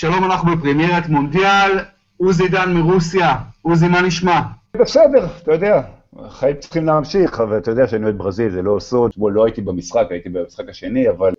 שלום, 0.00 0.24
אנחנו 0.24 0.56
בפרמיירת 0.56 1.08
מונדיאל, 1.08 1.78
עוזי 2.16 2.48
דן 2.48 2.72
מרוסיה. 2.72 3.36
עוזי, 3.62 3.88
מה 3.88 4.02
נשמע? 4.02 4.40
בסדר, 4.80 5.26
אתה 5.42 5.52
יודע, 5.52 5.82
החיים 6.18 6.56
צריכים 6.56 6.86
להמשיך, 6.86 7.40
אבל 7.40 7.58
אתה 7.58 7.70
יודע 7.70 7.88
שאני 7.88 8.04
אוהד 8.04 8.18
ברזיל, 8.18 8.50
זה 8.50 8.62
לא 8.62 8.80
סוד. 8.80 9.10
אתמול 9.10 9.32
לא 9.32 9.44
הייתי 9.44 9.60
במשחק, 9.60 10.06
הייתי 10.10 10.28
במשחק 10.28 10.68
השני, 10.68 11.10
אבל 11.10 11.32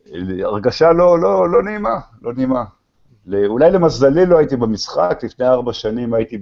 הרגשה 0.44 0.92
לא, 0.92 1.20
לא, 1.20 1.50
לא 1.50 1.64
נעימה, 1.64 2.00
לא 2.22 2.34
נעימה. 2.34 2.64
אולי 3.46 3.72
למזלי 3.72 4.26
לא 4.26 4.38
הייתי 4.38 4.56
במשחק, 4.56 5.20
לפני 5.24 5.48
ארבע 5.48 5.74
שנים 5.74 6.14
הייתי 6.14 6.38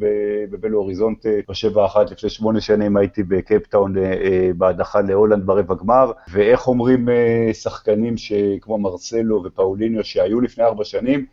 בבלו 0.50 0.80
הוריזונטה 0.80 1.26
בשבע 1.50 1.86
אחת, 1.86 2.12
לפני 2.12 2.30
שמונה 2.30 2.62
שנים 2.62 2.98
הייתי 2.98 3.24
בקייפטאון 3.24 3.98
אה, 3.98 4.04
אה, 4.04 4.50
בהדחה 4.58 5.02
להולנד 5.02 5.46
ברבע 5.46 5.76
גמר, 5.76 6.12
ואיך 6.32 6.68
אומרים 6.68 7.10
אה, 7.10 7.50
שחקנים 7.54 8.16
כמו 8.62 8.78
מרסלו 8.78 9.44
ופאוליניו 9.46 10.04
שהיו 10.04 10.42
לפני 10.42 10.64
ארבע 10.64 10.84
שנים, 10.84 11.26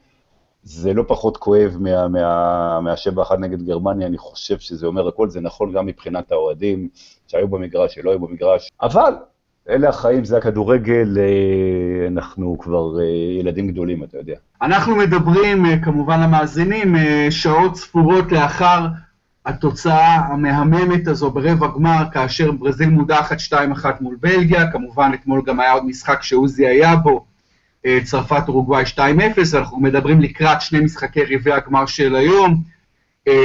זה 0.68 0.94
לא 0.94 1.04
פחות 1.08 1.36
כואב 1.36 1.76
מה, 1.80 2.08
מה, 2.08 2.80
מהשבע 2.80 3.22
אחת 3.22 3.38
נגד 3.38 3.62
גרמניה, 3.62 4.06
אני 4.06 4.18
חושב 4.18 4.58
שזה 4.58 4.86
אומר 4.86 5.08
הכל, 5.08 5.30
זה 5.30 5.40
נכון 5.40 5.72
גם 5.72 5.86
מבחינת 5.86 6.32
האוהדים 6.32 6.88
שהיו 7.26 7.48
במגרש, 7.48 7.94
שלא 7.94 8.10
היו 8.10 8.18
במגרש, 8.18 8.70
אבל 8.82 9.14
אלה 9.68 9.88
החיים, 9.88 10.24
זה 10.24 10.36
הכדורגל, 10.36 11.18
אה, 11.18 12.06
אנחנו 12.08 12.58
כבר 12.58 13.00
אה, 13.00 13.04
ילדים 13.40 13.68
גדולים, 13.68 14.04
אתה 14.04 14.18
יודע. 14.18 14.34
אנחנו 14.62 14.96
מדברים, 14.96 15.66
אה, 15.66 15.78
כמובן 15.84 16.20
למאזינים, 16.20 16.94
שעות 17.30 17.76
ספורות 17.76 18.32
לאחר 18.32 18.86
התוצאה 19.46 20.14
המהממת 20.14 21.08
הזו 21.08 21.30
ברבע 21.30 21.66
גמר, 21.66 22.02
כאשר 22.12 22.52
ברזיל 22.52 22.88
מודחת 22.88 23.38
2-1 23.40 23.54
מול 24.00 24.16
בלגיה, 24.20 24.72
כמובן 24.72 25.10
אתמול 25.14 25.42
גם 25.46 25.60
היה 25.60 25.72
עוד 25.72 25.84
משחק 25.84 26.22
שעוזי 26.22 26.66
היה 26.66 26.96
בו, 26.96 27.24
צרפת 28.04 28.48
אורוגוואי 28.48 28.84
2-0, 28.84 28.98
אנחנו 29.54 29.80
מדברים 29.80 30.20
לקראת 30.20 30.62
שני 30.62 30.80
משחקי 30.80 31.20
רבעי 31.36 31.52
הגמר 31.52 31.86
של 31.86 32.16
היום, 32.16 32.62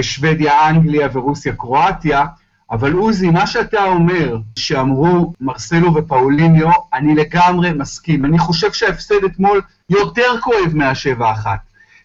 שוודיה, 0.02 0.70
אנגליה 0.70 1.08
ורוסיה, 1.14 1.56
קרואטיה. 1.56 2.26
אבל 2.72 2.94
עוזי, 2.94 3.30
מה 3.30 3.48
שאתה 3.48 3.84
אומר, 3.84 4.38
שאמרו 4.56 5.34
מרסלו 5.42 5.96
ופאוליניו, 5.96 6.70
אני 6.94 7.16
לגמרי 7.16 7.74
מסכים. 7.74 8.26
אני 8.26 8.40
חושב 8.40 8.74
שההפסד 8.74 9.24
אתמול 9.24 9.62
יותר 9.90 10.40
כואב 10.42 10.72
מהשבע 10.74 11.32
אחת. 11.32 11.60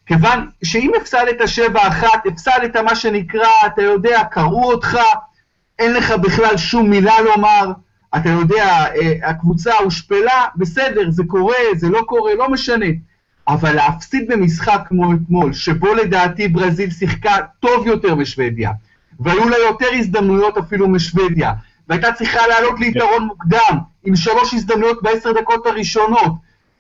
כיוון 0.07 0.49
שאם 0.65 0.91
הפסדת 1.01 1.49
שבע 1.49 1.89
אחת, 1.89 2.27
הפסדת 2.27 2.77
מה 2.77 2.97
שנקרא, 2.97 3.49
אתה 3.67 3.83
יודע, 3.83 4.25
קראו 4.31 4.73
אותך, 4.73 4.99
אין 5.79 5.93
לך 5.93 6.11
בכלל 6.11 6.57
שום 6.57 6.91
מילה 6.91 7.21
לומר, 7.21 7.73
אתה 8.17 8.29
יודע, 8.29 8.67
אה, 8.67 9.31
הקבוצה 9.31 9.75
הושפלה, 9.75 10.45
בסדר, 10.57 11.11
זה 11.11 11.23
קורה, 11.27 11.55
זה 11.77 11.89
לא 11.89 12.03
קורה, 12.07 12.35
לא 12.35 12.51
משנה. 12.51 12.87
אבל 13.49 13.73
להפסיד 13.73 14.29
במשחק 14.29 14.81
כמו 14.89 15.13
אתמול, 15.13 15.53
שבו 15.53 15.95
לדעתי 15.95 16.49
ברזיל 16.49 16.91
שיחקה 16.91 17.37
טוב 17.61 17.87
יותר 17.87 18.15
בשוודיה, 18.15 18.71
והיו 19.21 19.49
לה 19.49 19.57
יותר 19.59 19.87
הזדמנויות 19.93 20.59
אפילו 20.59 20.89
משוודיה, 20.89 21.53
והייתה 21.89 22.13
צריכה 22.13 22.47
לעלות 22.47 22.81
ליתרון 22.81 23.23
מוקדם, 23.23 23.79
עם 24.05 24.17
שלוש 24.17 24.55
הזדמנויות 24.55 25.03
בעשר 25.03 25.33
דקות 25.33 25.67
הראשונות, 25.67 26.33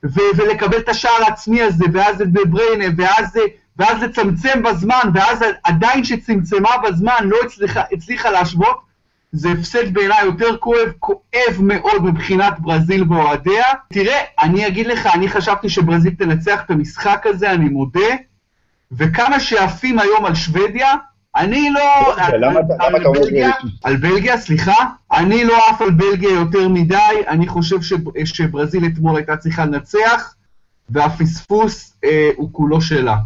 ו- 0.05 0.37
ולקבל 0.37 0.79
את 0.79 0.89
השער 0.89 1.23
העצמי 1.27 1.63
הזה, 1.63 1.85
ואז 1.93 2.23
את 2.23 2.29
בריינה, 2.33 2.85
ואז, 2.97 3.39
ואז 3.77 4.03
לצמצם 4.03 4.63
בזמן, 4.63 5.11
ואז 5.15 5.45
עדיין 5.65 6.05
שצמצמה 6.05 6.71
בזמן 6.85 7.19
לא 7.25 7.37
הצליחה, 7.45 7.83
הצליחה 7.93 8.31
להשוות, 8.31 8.86
זה 9.37 9.49
הפסד 9.53 9.95
בעיניי 9.95 10.25
יותר 10.25 10.57
כואב, 10.57 10.93
כואב 10.99 11.57
מאוד 11.61 12.05
מבחינת 12.05 12.55
ברזיל 12.59 13.05
ואוהדיה. 13.13 13.65
תראה, 13.93 14.21
אני 14.43 14.67
אגיד 14.67 14.87
לך, 14.87 15.07
אני 15.07 15.29
חשבתי 15.29 15.69
שברזיל 15.69 16.15
תנצח 16.19 16.63
את 16.65 16.71
המשחק 16.71 17.27
הזה, 17.27 17.51
אני 17.51 17.69
מודה, 17.69 18.15
וכמה 18.93 19.41
שעפים 19.41 19.99
היום 19.99 20.25
על 20.25 20.35
שוודיה, 20.35 20.95
אני 21.37 21.71
לא... 21.71 21.83
למה 22.39 22.61
אתה 22.61 23.09
אומר... 23.09 23.51
על 23.85 23.97
בלגיה, 23.97 24.39
סליחה. 24.39 24.75
אני 25.13 25.45
לא 25.45 25.55
עף 25.71 25.83
על 25.83 25.91
בלגיה 25.91 26.31
יותר 26.31 26.69
מדי, 26.69 26.97
אני 27.29 27.47
חושב 27.47 27.77
שברזיל 28.25 28.87
אתמול 28.87 29.17
הייתה 29.17 29.37
צריכה 29.37 29.65
לנצח, 29.65 30.35
והפספוס 30.89 31.99
אה, 32.05 32.31
הוא 32.37 32.49
כולו 32.53 32.81
שלה. 32.81 33.17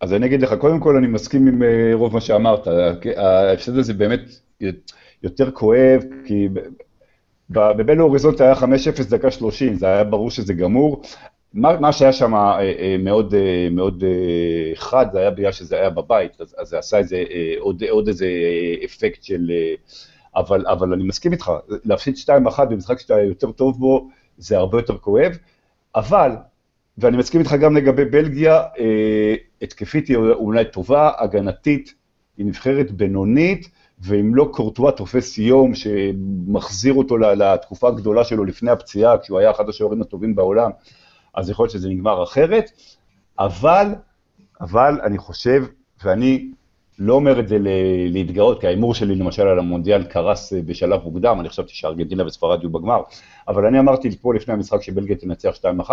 אז 0.00 0.12
אני 0.12 0.26
אגיד 0.26 0.42
לך, 0.42 0.54
קודם 0.54 0.80
כל 0.80 0.96
אני 0.96 1.06
מסכים 1.06 1.46
עם 1.46 1.62
אה, 1.62 1.90
רוב 1.92 2.14
מה 2.14 2.20
שאמרת. 2.20 2.68
ההפסד 3.16 3.78
הזה 3.78 3.94
באמת 3.94 4.20
יותר 5.22 5.50
כואב, 5.50 6.02
כי 6.24 6.48
בבלו 7.50 8.04
אוריזונט 8.04 8.40
היה 8.40 8.54
5-0 8.54 8.64
דקה 9.10 9.30
30, 9.30 9.74
זה 9.74 9.86
היה 9.86 10.04
ברור 10.04 10.30
שזה 10.30 10.54
גמור. 10.54 11.02
מה, 11.54 11.80
מה 11.80 11.92
שהיה 11.92 12.12
שם 12.12 12.34
אה, 12.34 12.60
אה, 12.60 12.96
מאוד, 12.98 13.34
אה, 13.34 13.68
מאוד 13.70 14.04
חד, 14.74 15.06
זה 15.12 15.18
היה 15.18 15.30
בגלל 15.30 15.52
שזה 15.52 15.76
היה 15.76 15.90
בבית, 15.90 16.40
אז, 16.40 16.54
אז 16.58 16.68
זה 16.68 16.78
עשה 16.78 16.98
איזה, 16.98 17.24
עוד, 17.58 17.82
עוד 17.90 18.08
איזה 18.08 18.26
אפקט 18.84 19.22
של... 19.22 19.50
אבל, 20.36 20.66
אבל 20.66 20.92
אני 20.92 21.04
מסכים 21.04 21.32
איתך, 21.32 21.52
להפסיד 21.84 22.14
2-1 22.56 22.64
במשחק 22.64 23.00
שאתה 23.00 23.20
יותר 23.20 23.52
טוב 23.52 23.78
בו, 23.78 24.08
זה 24.38 24.56
הרבה 24.56 24.78
יותר 24.78 24.98
כואב, 24.98 25.32
אבל, 25.94 26.30
ואני 26.98 27.16
מסכים 27.16 27.40
איתך 27.40 27.52
גם 27.52 27.76
לגבי 27.76 28.04
בלגיה, 28.04 28.62
התקפית 29.62 30.08
היא 30.08 30.16
אולי 30.16 30.64
טובה, 30.64 31.10
הגנתית 31.18 31.94
היא 32.36 32.46
נבחרת 32.46 32.90
בינונית, 32.90 33.68
ואם 34.00 34.34
לא 34.34 34.48
קורטואה 34.52 34.92
תופס 34.92 35.38
יום 35.38 35.72
שמחזיר 35.74 36.94
אותו 36.94 37.18
לתקופה 37.18 37.88
הגדולה 37.88 38.24
שלו 38.24 38.44
לפני 38.44 38.70
הפציעה, 38.70 39.18
כשהוא 39.18 39.38
היה 39.38 39.50
אחד 39.50 39.68
השוערים 39.68 40.02
הטובים 40.02 40.34
בעולם, 40.34 40.70
אז 41.34 41.50
יכול 41.50 41.64
להיות 41.64 41.72
שזה 41.72 41.88
נגמר 41.88 42.22
אחרת, 42.22 42.70
אבל, 43.38 43.86
אבל 44.60 45.00
אני 45.04 45.18
חושב, 45.18 45.64
ואני 46.04 46.50
לא 46.98 47.14
אומר 47.14 47.40
את 47.40 47.48
זה 47.48 47.56
להתגאות, 48.08 48.60
כי 48.60 48.66
ההימור 48.66 48.94
שלי 48.94 49.14
למשל 49.14 49.42
על 49.42 49.58
המונדיאל 49.58 50.04
קרס 50.04 50.52
אה, 50.52 50.62
בשלב 50.62 51.00
מוקדם, 51.04 51.36
אני 51.40 51.48
חשבתי 51.48 51.74
שארגנטינה 51.74 52.26
וספרד 52.26 52.60
יהיו 52.62 52.70
בגמר, 52.70 53.00
אבל 53.48 53.66
אני 53.66 53.78
אמרתי 53.78 54.10
פה 54.10 54.34
לפני 54.34 54.54
המשחק 54.54 54.82
שבלגיה 54.82 55.16
תנצח 55.16 55.54
2-1, 55.86 55.90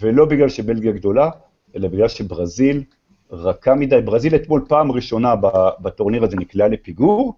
ולא 0.00 0.24
בגלל 0.24 0.48
שבלגיה 0.48 0.92
גדולה, 0.92 1.30
אלא 1.76 1.88
בגלל 1.88 2.08
שברזיל 2.08 2.82
רכה 3.30 3.74
מדי. 3.74 4.00
ברזיל 4.00 4.34
אתמול 4.34 4.64
פעם 4.68 4.92
ראשונה 4.92 5.34
בטורניר 5.80 6.24
הזה 6.24 6.36
נקלעה 6.36 6.68
לפיגור, 6.68 7.34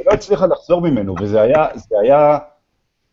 ולא 0.00 0.10
הצליחה 0.12 0.46
לחזור 0.46 0.80
ממנו, 0.80 1.14
וזה 1.20 1.40
היה, 1.40 1.66
היה 2.00 2.38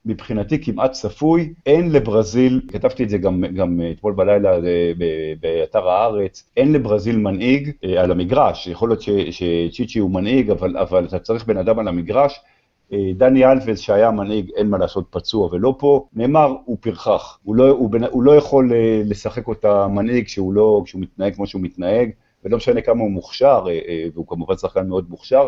מבחינתי 0.06 0.64
כמעט 0.64 0.92
צפוי, 0.92 1.54
אין 1.66 1.92
לברזיל, 1.92 2.62
כתבתי 2.68 3.04
את 3.04 3.10
זה 3.10 3.18
גם, 3.18 3.44
גם 3.56 3.82
אתמול 3.92 4.14
בלילה 4.14 4.52
אה, 4.54 4.92
באתר 5.40 5.90
הארץ, 5.90 6.50
אין 6.58 6.74
לברזיל 6.74 7.18
מנהיג 7.18 7.72
אה, 7.84 8.02
על 8.04 8.12
המגרש, 8.12 8.68
יכול 8.68 8.90
להיות 8.90 9.02
שצ'יצ'י 9.32 10.00
הוא 10.00 10.12
מנהיג, 10.12 10.50
אבל, 10.52 10.78
אבל 10.78 11.06
אתה 11.06 11.20
צריך 11.20 11.46
בן 11.46 11.58
אדם 11.58 11.80
על 11.80 11.88
המגרש. 11.88 12.40
אה, 12.94 13.12
דני 13.18 13.46
אלווס 13.46 13.79
שהיה 13.79 14.12
מנהיג, 14.12 14.51
אין 14.56 14.69
מה 14.69 14.78
לעשות, 14.78 15.06
פצוע 15.09 15.50
ולא 15.51 15.75
פה, 15.79 16.07
נאמר, 16.13 16.56
הוא 16.66 16.78
פרחח, 16.79 17.40
הוא 17.44 17.56
לא, 17.56 17.69
הוא, 17.69 17.90
הוא 18.12 18.23
לא 18.23 18.35
יכול 18.35 18.72
לשחק 19.06 19.47
אותה 19.47 19.88
מנהיג 19.88 20.25
כשהוא, 20.25 20.53
לא, 20.53 20.81
כשהוא 20.85 21.01
מתנהג 21.01 21.35
כמו 21.35 21.47
שהוא 21.47 21.62
מתנהג, 21.62 22.09
ולא 22.44 22.57
משנה 22.57 22.81
כמה 22.81 23.01
הוא 23.01 23.12
מוכשר, 23.12 23.66
והוא 24.13 24.28
כמובן 24.28 24.57
שחקן 24.57 24.88
מאוד 24.88 25.09
מוכשר, 25.09 25.47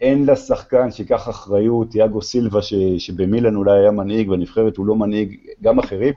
אין 0.00 0.26
לה 0.26 0.36
שחקן 0.36 0.90
שיקח 0.90 1.28
אחריות, 1.28 1.94
יאגו 1.94 2.22
סילבה 2.22 2.62
ש, 2.62 2.74
שבמילן 2.98 3.56
אולי 3.56 3.78
היה 3.78 3.90
מנהיג, 3.90 4.28
בנבחרת 4.28 4.76
הוא 4.76 4.86
לא 4.86 4.96
מנהיג', 4.96 5.36
גם 5.62 5.78
אחרים. 5.78 6.14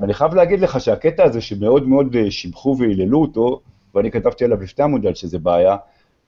ואני 0.00 0.14
חייב 0.14 0.34
להגיד 0.34 0.60
לך 0.60 0.80
שהקטע 0.80 1.24
הזה 1.24 1.40
שמאוד 1.40 1.88
מאוד 1.88 2.16
אה, 2.16 2.30
שיבחו 2.30 2.76
והיללו 2.78 3.22
אותו, 3.22 3.60
ואני 3.94 4.10
כתבתי 4.10 4.44
עליו 4.44 4.60
לפני 4.60 4.84
המודל 4.84 5.14
שזה 5.14 5.38
בעיה, 5.38 5.76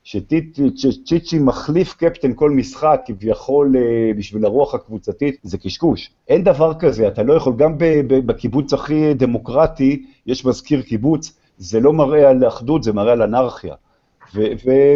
שצ'יצ'י 0.07 1.39
מחליף 1.39 1.95
קפטן 1.95 2.33
כל 2.35 2.51
משחק 2.51 3.01
כביכול 3.07 3.77
אה, 3.77 4.11
בשביל 4.17 4.45
הרוח 4.45 4.75
הקבוצתית, 4.75 5.37
זה 5.43 5.59
קשקוש. 5.59 6.11
אין 6.29 6.45
דבר 6.45 6.75
כזה, 6.75 7.09
אתה 7.09 7.23
לא 7.23 7.35
יכול, 7.35 7.53
גם 7.57 7.75
בקיבוץ 8.09 8.73
הכי 8.73 9.15
דמוקרטי, 9.15 10.07
יש 10.27 10.45
מזכיר 10.45 10.83
קיבוץ, 10.83 11.39
זה 11.59 11.81
לא 11.81 11.93
מראה 11.93 12.31
על 12.31 12.49
אחדות, 12.49 12.83
זה 12.83 12.93
מראה 12.93 13.13
על 13.13 13.23
אנרכיה. 13.23 13.75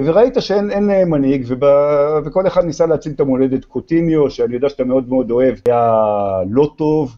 וראית 0.04 0.34
שאין 0.40 0.90
אה, 0.90 1.04
מנהיג, 1.04 1.46
וכל 2.24 2.46
אחד 2.46 2.64
ניסה 2.64 2.86
להציל 2.86 3.12
את 3.12 3.20
המולדת. 3.20 3.64
קוטיניו, 3.64 4.30
שאני 4.30 4.54
יודע 4.54 4.68
שאתה 4.68 4.84
מאוד 4.84 5.08
מאוד 5.08 5.30
אוהב, 5.30 5.54
היה 5.66 5.92
לא 6.50 6.70
טוב, 6.76 7.16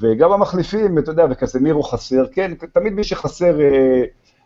וגם 0.00 0.32
המחליפים, 0.32 0.98
אתה 0.98 1.10
יודע, 1.10 1.26
וקסמירו 1.30 1.82
חסר, 1.82 2.26
כן, 2.32 2.52
תמיד 2.72 2.92
מי 2.92 3.04
שחסר 3.04 3.60
אה, 3.60 4.02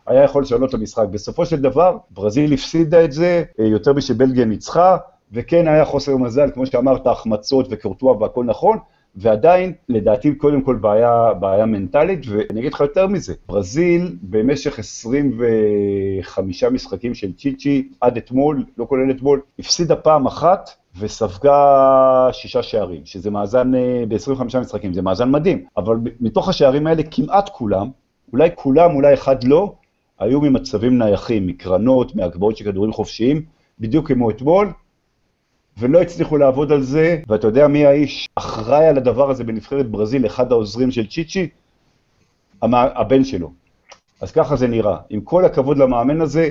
היה 0.07 0.23
יכול 0.23 0.41
לשנות 0.41 0.69
את 0.69 0.73
המשחק. 0.73 1.05
בסופו 1.11 1.45
של 1.45 1.61
דבר, 1.61 1.97
ברזיל 2.11 2.53
הפסידה 2.53 3.05
את 3.05 3.11
זה 3.11 3.43
אה, 3.59 3.65
יותר 3.65 3.93
משבלגיה 3.93 4.45
ניצחה, 4.45 4.97
וכן 5.31 5.67
היה 5.67 5.85
חוסר 5.85 6.17
מזל, 6.17 6.49
כמו 6.53 6.65
שאמרת, 6.65 7.07
החמצות 7.07 7.67
וקורטואה 7.69 8.17
והכל 8.17 8.45
נכון, 8.45 8.77
ועדיין, 9.15 9.73
לדעתי, 9.89 10.35
קודם 10.35 10.61
כל 10.61 10.75
בעיה, 10.75 11.33
בעיה 11.39 11.65
מנטלית, 11.65 12.19
ואני 12.29 12.59
אגיד 12.59 12.73
לך 12.73 12.79
יותר 12.79 13.07
מזה, 13.07 13.33
ברזיל 13.47 14.15
במשך 14.21 14.79
25 14.79 16.63
משחקים 16.63 17.13
של 17.13 17.33
צ'יצ'י 17.33 17.89
עד 18.01 18.17
אתמול, 18.17 18.65
לא 18.77 18.85
כולל 18.85 19.11
אתמול, 19.11 19.41
הפסידה 19.59 19.95
פעם 19.95 20.25
אחת 20.25 20.69
וספגה 20.99 22.29
שישה 22.31 22.63
שערים, 22.63 23.01
שזה 23.05 23.31
מאזן, 23.31 23.75
אה, 23.75 24.03
ב-25 24.07 24.43
משחקים, 24.43 24.93
זה 24.93 25.01
מאזן 25.01 25.31
מדהים, 25.31 25.65
אבל 25.77 25.97
מתוך 26.19 26.49
השערים 26.49 26.87
האלה 26.87 27.03
כמעט 27.11 27.49
כולם, 27.49 27.89
אולי 28.33 28.49
כולם, 28.55 28.95
אולי 28.95 29.13
אחד 29.13 29.43
לא, 29.43 29.73
היו 30.23 30.41
ממצבים 30.41 30.97
נייחים, 30.97 31.47
מקרנות, 31.47 32.15
מהגבהות 32.15 32.57
של 32.57 32.65
כדורים 32.65 32.93
חופשיים, 32.93 33.45
בדיוק 33.79 34.07
כמו 34.07 34.29
אתמול, 34.29 34.71
ולא 35.77 36.01
הצליחו 36.01 36.37
לעבוד 36.37 36.71
על 36.71 36.81
זה, 36.81 37.19
ואתה 37.27 37.47
יודע 37.47 37.67
מי 37.67 37.85
האיש 37.85 38.29
אחראי 38.35 38.87
על 38.87 38.97
הדבר 38.97 39.29
הזה 39.29 39.43
בנבחרת 39.43 39.89
ברזיל, 39.89 40.25
אחד 40.25 40.51
העוזרים 40.51 40.91
של 40.91 41.07
צ'יצ'י? 41.07 41.49
הבן 42.61 43.23
שלו. 43.23 43.51
אז 44.21 44.31
ככה 44.31 44.55
זה 44.55 44.67
נראה. 44.67 44.97
עם 45.09 45.21
כל 45.21 45.45
הכבוד 45.45 45.77
למאמן 45.77 46.21
הזה, 46.21 46.49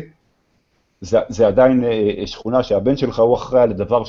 זה, 1.01 1.19
זה 1.29 1.47
עדיין 1.47 1.85
אה, 1.85 2.27
שכונה 2.27 2.63
שהבן 2.63 2.97
שלך 2.97 3.19
הוא 3.19 3.35
אחראי 3.35 3.63
על 3.63 3.71
הדבר 3.71 4.05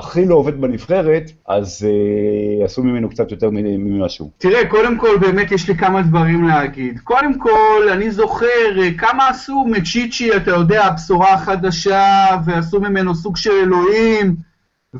שהכי 0.00 0.26
לא 0.26 0.34
עובד 0.34 0.60
בנבחרת, 0.60 1.30
אז 1.48 1.86
אה, 1.88 2.64
עשו 2.64 2.82
ממנו 2.82 3.08
קצת 3.08 3.30
יותר 3.30 3.50
ממשהו. 3.52 4.30
תראה, 4.38 4.68
קודם 4.68 4.98
כל 4.98 5.18
באמת 5.20 5.52
יש 5.52 5.68
לי 5.68 5.76
כמה 5.76 6.02
דברים 6.02 6.44
להגיד. 6.44 6.98
קודם 7.04 7.38
כל, 7.38 7.88
אני 7.92 8.10
זוכר 8.10 8.80
אה, 8.82 8.88
כמה 8.98 9.28
עשו 9.28 9.64
מצ'יצ'י, 9.70 10.36
אתה 10.36 10.50
יודע, 10.50 10.84
הבשורה 10.84 11.34
החדשה, 11.34 12.26
ועשו 12.44 12.80
ממנו 12.80 13.14
סוג 13.14 13.36
של 13.36 13.50
אלוהים. 13.50 14.45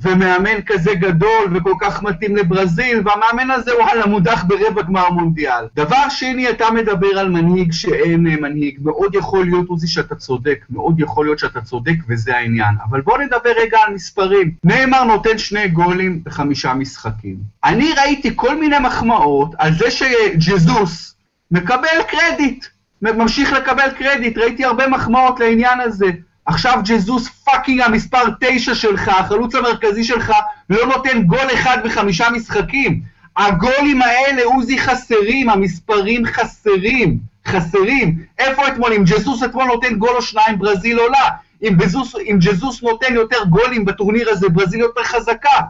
ומאמן 0.02 0.62
כזה 0.66 0.94
גדול 0.94 1.44
וכל 1.54 1.72
כך 1.80 2.02
מתאים 2.02 2.36
לברזיל, 2.36 3.02
והמאמן 3.04 3.50
הזה 3.50 3.76
וואלה 3.76 4.06
מודח 4.06 4.44
ברבע 4.48 4.82
גמר 4.82 5.10
מונדיאל. 5.10 5.64
דבר 5.76 6.08
שני, 6.08 6.50
אתה 6.50 6.70
מדבר 6.70 7.18
על 7.18 7.28
מנהיג 7.28 7.72
שאין 7.72 8.22
מנהיג. 8.22 8.78
מאוד 8.82 9.14
יכול 9.14 9.44
להיות, 9.44 9.68
עוזי, 9.68 9.88
שאתה 9.88 10.14
צודק, 10.14 10.64
מאוד 10.70 11.00
יכול 11.00 11.26
להיות 11.26 11.38
שאתה 11.38 11.60
צודק 11.60 11.96
וזה 12.08 12.36
העניין. 12.36 12.74
אבל 12.90 13.00
בוא 13.00 13.18
נדבר 13.18 13.50
רגע 13.62 13.78
על 13.86 13.94
מספרים. 13.94 14.50
נאמר 14.64 15.04
נותן 15.04 15.38
שני 15.38 15.68
גולים 15.68 16.20
בחמישה 16.24 16.74
משחקים. 16.74 17.36
אני 17.64 17.92
ראיתי 17.92 18.30
כל 18.36 18.60
מיני 18.60 18.78
מחמאות 18.78 19.54
על 19.58 19.72
זה 19.74 19.90
שג'זוס 19.90 21.14
מקבל 21.50 22.02
קרדיט. 22.08 22.66
ממשיך 23.02 23.52
לקבל 23.52 23.90
קרדיט, 23.98 24.38
ראיתי 24.38 24.64
הרבה 24.64 24.88
מחמאות 24.88 25.40
לעניין 25.40 25.80
הזה. 25.80 26.06
עכשיו 26.46 26.80
ג'זוס 26.84 27.28
fucking 27.28 27.80
המספר 27.80 28.22
9 28.40 28.74
שלך, 28.74 29.08
החלוץ 29.08 29.54
המרכזי 29.54 30.04
שלך, 30.04 30.32
לא 30.70 30.86
נותן 30.86 31.22
גול 31.22 31.46
אחד 31.54 31.78
בחמישה 31.84 32.30
משחקים. 32.30 33.00
הגולים 33.36 34.02
האלה, 34.02 34.42
עוזי, 34.44 34.78
חסרים, 34.78 35.50
המספרים 35.50 36.26
חסרים, 36.26 37.18
חסרים. 37.46 38.18
איפה 38.38 38.68
אתמול? 38.68 38.92
אם 38.92 39.04
ג'זוס 39.04 39.42
אתמול 39.42 39.64
נותן 39.64 39.94
גול 39.94 40.16
או 40.16 40.22
שניים, 40.22 40.58
ברזיל 40.58 40.98
עולה. 40.98 41.28
אם, 41.62 41.78
בזוס, 41.78 42.14
אם 42.16 42.38
ג'זוס 42.40 42.82
נותן 42.82 43.14
יותר 43.14 43.44
גולים 43.48 43.84
בטורניר 43.84 44.30
הזה, 44.30 44.48
ברזיל 44.48 44.80
יותר 44.80 45.04
חזקה. 45.04 45.60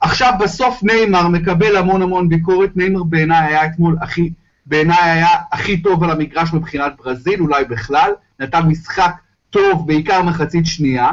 עכשיו 0.00 0.32
בסוף 0.40 0.82
ניימר 0.82 1.28
מקבל 1.28 1.76
המון 1.76 2.02
המון 2.02 2.28
ביקורת, 2.28 2.70
ניימר 2.76 3.02
בעיניי 3.02 3.46
היה 3.46 3.66
אתמול 3.66 3.96
הכי, 4.00 4.30
בעיניי 4.66 5.10
היה 5.10 5.28
הכי 5.52 5.76
טוב 5.82 6.04
על 6.04 6.10
המגרש 6.10 6.52
מבחינת 6.52 6.92
ברזיל, 7.04 7.40
אולי 7.40 7.64
בכלל, 7.64 8.12
נתן 8.40 8.62
משחק 8.66 9.12
טוב, 9.50 9.86
בעיקר 9.86 10.22
מחצית 10.22 10.66
שנייה. 10.66 11.10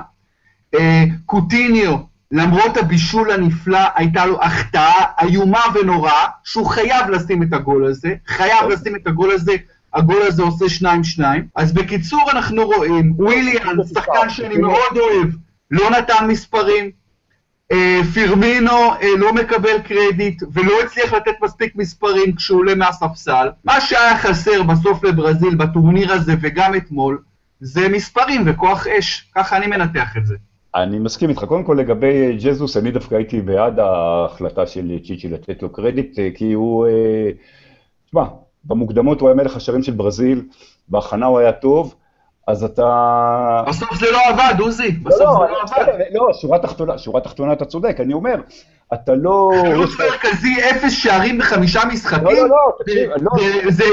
אה, 0.76 1.04
קוטיניו, 1.26 1.98
למרות 2.32 2.78
הבישול 2.78 3.32
הנפלא, 3.32 3.80
הייתה 3.96 4.26
לו 4.26 4.42
החטאה 4.42 5.06
איומה 5.22 5.62
ונוראה, 5.76 6.26
שהוא 6.44 6.66
חייב 6.66 7.10
לשים 7.10 7.44
את 7.44 7.54
הגול 7.54 7.86
הזה, 7.86 8.14
חייב 8.28 8.70
לשים 8.70 8.96
את 8.96 9.08
הגול 9.08 9.32
הזה, 9.32 9.56
הגול 9.94 10.22
הזה 10.22 10.44
עושה 10.44 10.70
שניים 10.70 11.04
שניים. 11.04 11.48
אז 11.56 11.74
בקיצור 11.74 12.32
אנחנו 12.32 12.66
רואים, 12.66 13.14
וויליאן, 13.18 13.76
שחקן 13.94 14.30
שאני 14.30 14.58
מאוד 14.58 14.98
אוהב, 14.98 15.30
לא 15.72 15.90
נתן 15.90 16.28
מספרים, 16.28 16.92
אה, 17.72 18.02
פירמינו 18.14 18.72
אה, 18.72 19.16
לא 19.18 19.34
מקבל 19.34 19.80
קרדיט 19.84 20.44
ולא 20.54 20.82
הצליח 20.84 21.14
לתת 21.14 21.32
מספיק 21.42 21.76
מספרים 21.76 22.36
כשהוא 22.36 22.60
עולה 22.60 22.76
מהספסל. 22.76 23.50
מה 23.64 23.82
שהיה 23.82 24.18
חסר 24.18 24.64
בסוף 24.64 25.04
לברזיל 25.04 25.56
בטורניר 25.56 26.14
הזה 26.14 26.36
וגם 26.42 26.76
אתמול, 26.76 27.18
זה 27.60 27.90
מספרים 27.90 28.44
וכוח 28.46 28.88
אש, 28.88 29.32
ככה 29.36 29.58
אני 29.58 29.68
מנתח 29.68 30.18
את 30.18 30.26
זה. 30.26 30.36
אני 30.76 31.00
מסכים 31.00 31.30
איתך. 31.30 31.44
קודם 31.44 31.64
כל 31.64 31.78
לגבי 31.80 32.38
ג'זוס, 32.38 32.78
אני 32.78 32.92
דווקא 32.92 33.16
הייתי 33.16 33.42
בעד 33.42 33.80
ההחלטה 33.80 34.68
של 34.68 35.00
צ'יצ'י 35.06 35.28
לתת 35.28 35.62
לו 35.62 35.70
קרדיט, 35.70 36.20
אה, 36.20 36.30
כי 36.36 36.54
הוא, 36.54 36.88
אה, 36.88 37.32
תשמע, 38.06 38.24
במוקדמות 38.64 39.22
הוא 39.22 39.30
היה 39.30 39.36
מלך 39.36 39.56
השערים 39.56 39.84
של 39.84 39.92
ברזיל, 39.92 40.44
בהכנה 40.90 41.26
הוא 41.26 41.40
היה 41.40 41.52
טוב, 41.52 41.96
אז 42.48 42.64
אתה... 42.64 43.64
בסוף 43.68 43.96
זה 44.00 44.06
לא 44.12 44.20
עבד, 44.30 44.60
עוזי, 44.60 44.92
בסוף 44.92 45.22
לא, 45.22 45.46
זה 45.48 45.52
לא 45.52 45.62
עבד. 45.62 45.94
לא, 46.12 46.34
שורה 46.34 46.60
תחתונה, 46.60 46.98
שורה 46.98 47.22
תחתונה 47.22 47.54
אתה 47.54 47.66
צודק, 47.66 47.98
אני 48.00 48.14
אומר, 48.14 48.36
אתה 48.94 49.16
לא... 49.16 49.52
חלוץ 49.62 49.90
מרכזי, 50.00 50.56
אפס 50.70 50.92
שערים 50.92 51.38
בחמישה 51.38 51.82
משחקים? 51.94 52.24
לא, 52.24 52.34
לא, 52.34 52.48
לא, 52.48 52.72
תקשיב, 52.80 53.10
לא. 53.22 53.32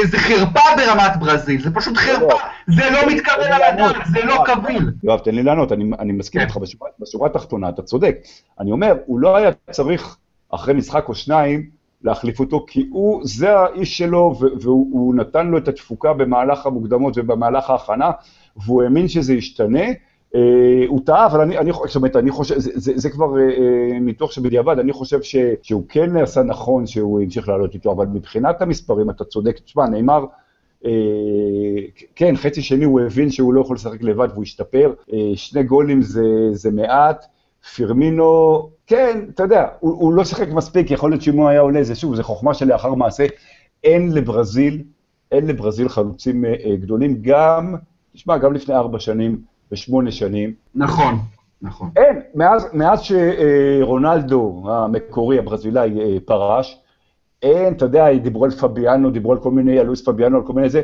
זה 0.05 0.19
חרפה 0.19 0.61
ברמת 0.77 1.17
ברזיל, 1.21 1.63
זה 1.63 1.75
פשוט 1.75 1.97
חרפה. 1.97 2.37
זה 2.67 2.83
לא 2.91 3.13
מתקבל 3.13 3.53
על 3.53 3.63
הדעת, 3.63 3.97
זה 4.13 4.25
לא 4.25 4.45
קביל. 4.47 4.91
יואב, 5.03 5.19
תן 5.19 5.35
לי 5.35 5.43
לענות, 5.43 5.73
אני 5.73 6.13
מסכים 6.13 6.41
כן. 6.41 6.47
איתך, 6.47 6.59
בשורה 7.01 7.27
התחתונה 7.27 7.69
אתה 7.69 7.83
צודק. 7.83 8.17
אני 8.61 8.73
אומר, 8.73 8.95
הוא 9.07 9.21
לא 9.21 9.37
היה 9.37 9.51
צריך, 9.71 10.17
אחרי 10.51 10.75
משחק 10.75 11.09
או 11.09 11.15
שניים, 11.15 11.71
להחליף 12.05 12.41
אותו, 12.41 12.65
כי 12.69 12.89
הוא, 12.91 13.21
זה 13.25 13.59
האיש 13.59 13.99
שלו, 13.99 14.35
והוא 14.61 15.15
נתן 15.15 15.47
לו 15.47 15.59
את 15.59 15.69
התפוקה 15.69 16.13
במהלך 16.13 16.67
המוקדמות 16.67 17.19
ובמהלך 17.19 17.71
ההכנה, 17.71 18.11
והוא 18.57 18.83
האמין 18.83 19.09
שזה 19.09 19.35
ישתנה. 19.35 19.85
אה, 20.35 20.85
הוא 20.87 21.01
טעה, 21.07 21.27
אבל 21.27 21.41
אני, 21.41 21.59
אני, 21.59 21.73
זאת 21.87 21.97
אומרת, 21.97 22.17
אני 22.17 22.31
חושב, 22.31 22.59
זה, 22.59 22.71
זה, 22.75 22.93
זה 22.97 23.11
כבר 23.11 23.39
אה, 23.39 23.99
ניתוח 24.01 24.33
שבדיעבד, 24.33 24.79
אני 24.79 24.93
חושב 24.93 25.23
ש, 25.23 25.37
שהוא 25.63 25.83
כן 25.89 26.17
עשה 26.17 26.43
נכון 26.43 26.87
שהוא 26.87 27.23
המשיך 27.23 27.49
לעלות 27.49 27.75
איתו, 27.75 27.93
אבל 27.93 28.07
מבחינת 28.07 28.63
המספרים, 28.63 29.11
אתה 29.11 29.25
צודק, 29.25 29.59
תשמע, 29.65 29.87
נאמר, 29.87 30.25
אה, 30.85 30.91
כן, 32.17 32.37
חצי 32.37 32.63
שני 32.63 32.85
הוא 32.85 33.01
הבין 33.01 33.31
שהוא 33.31 33.55
לא 33.55 33.61
יכול 33.61 33.77
לשחק 33.77 34.03
לבד 34.03 34.29
והוא 34.33 34.43
השתפר, 34.43 34.93
אה, 35.13 35.19
שני 35.35 35.63
גולים 35.63 36.03
זה, 36.03 36.25
זה 36.53 36.71
מעט, 36.71 37.27
פירמינו, 37.75 38.69
כן, 38.87 39.21
אתה 39.35 39.43
יודע, 39.43 39.67
הוא, 39.81 39.93
הוא 39.93 40.15
לא 40.15 40.25
שיחק 40.25 40.49
מספיק, 40.49 40.91
יכול 40.91 41.11
להיות 41.11 41.23
שאם 41.23 41.37
הוא 41.37 41.49
היה 41.49 41.61
עולה, 41.61 41.83
זה 41.83 41.95
שוב, 41.95 42.15
זה 42.15 42.23
חוכמה 42.23 42.55
שלאחר 42.55 42.95
מעשה, 42.95 43.27
אין 43.85 44.13
לברזיל, 44.13 44.83
אין 45.33 45.47
לברזיל 45.47 45.89
חלוצים 45.89 46.45
אה, 46.45 46.55
אה 46.65 46.77
גדולים, 46.77 47.19
גם, 47.23 47.75
תשמע, 48.13 48.39
גם 48.39 48.53
לפני 48.53 48.75
ארבע 48.75 49.01
שנים, 49.01 49.54
בשמונה 49.75 50.11
שנים. 50.11 50.53
נכון, 50.75 51.15
נכון. 51.63 51.91
אין, 51.97 52.21
מאז, 52.35 52.69
מאז 52.73 53.01
שרונלדו 53.03 54.63
המקורי, 54.69 55.39
הברזילאי, 55.39 56.01
אה, 56.01 56.17
פרש, 56.25 56.79
אין, 57.43 57.73
אתה 57.73 57.85
יודע, 57.85 58.15
דיברו 58.15 58.45
על 58.45 58.51
פביאנו, 58.51 59.11
דיברו 59.11 59.33
על 59.33 59.39
כל 59.39 59.51
מיני, 59.51 59.79
על 59.79 59.87
לואיס 59.87 60.05
פביאנו, 60.05 60.37
על 60.37 60.43
כל 60.43 60.53
מיני 60.53 60.69
זה, 60.69 60.83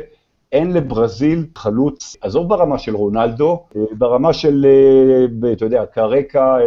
אין 0.51 0.73
לברזיל 0.73 1.45
חלוץ, 1.55 2.17
עזוב 2.21 2.49
ברמה 2.49 2.77
של 2.77 2.95
רונלדו, 2.95 3.63
אה, 3.75 3.81
ברמה 3.97 4.33
של, 4.33 4.65
אה, 4.65 5.51
אתה 5.53 5.65
יודע, 5.65 5.85
קרקע, 5.85 6.57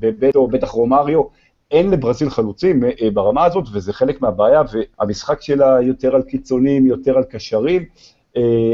בטו, 0.00 0.46
בטח 0.46 0.70
רומריו, 0.70 1.22
אין 1.70 1.90
לברזיל 1.90 2.30
חלוצים 2.30 2.82
ברמה 3.14 3.44
הזאת, 3.44 3.64
וזה 3.72 3.92
חלק 3.92 4.22
מהבעיה, 4.22 4.62
והמשחק 4.72 5.42
שלה 5.42 5.80
יותר 5.82 6.14
על 6.14 6.22
קיצונים, 6.22 6.86
יותר 6.86 7.16
על 7.16 7.24
קשרים, 7.24 7.84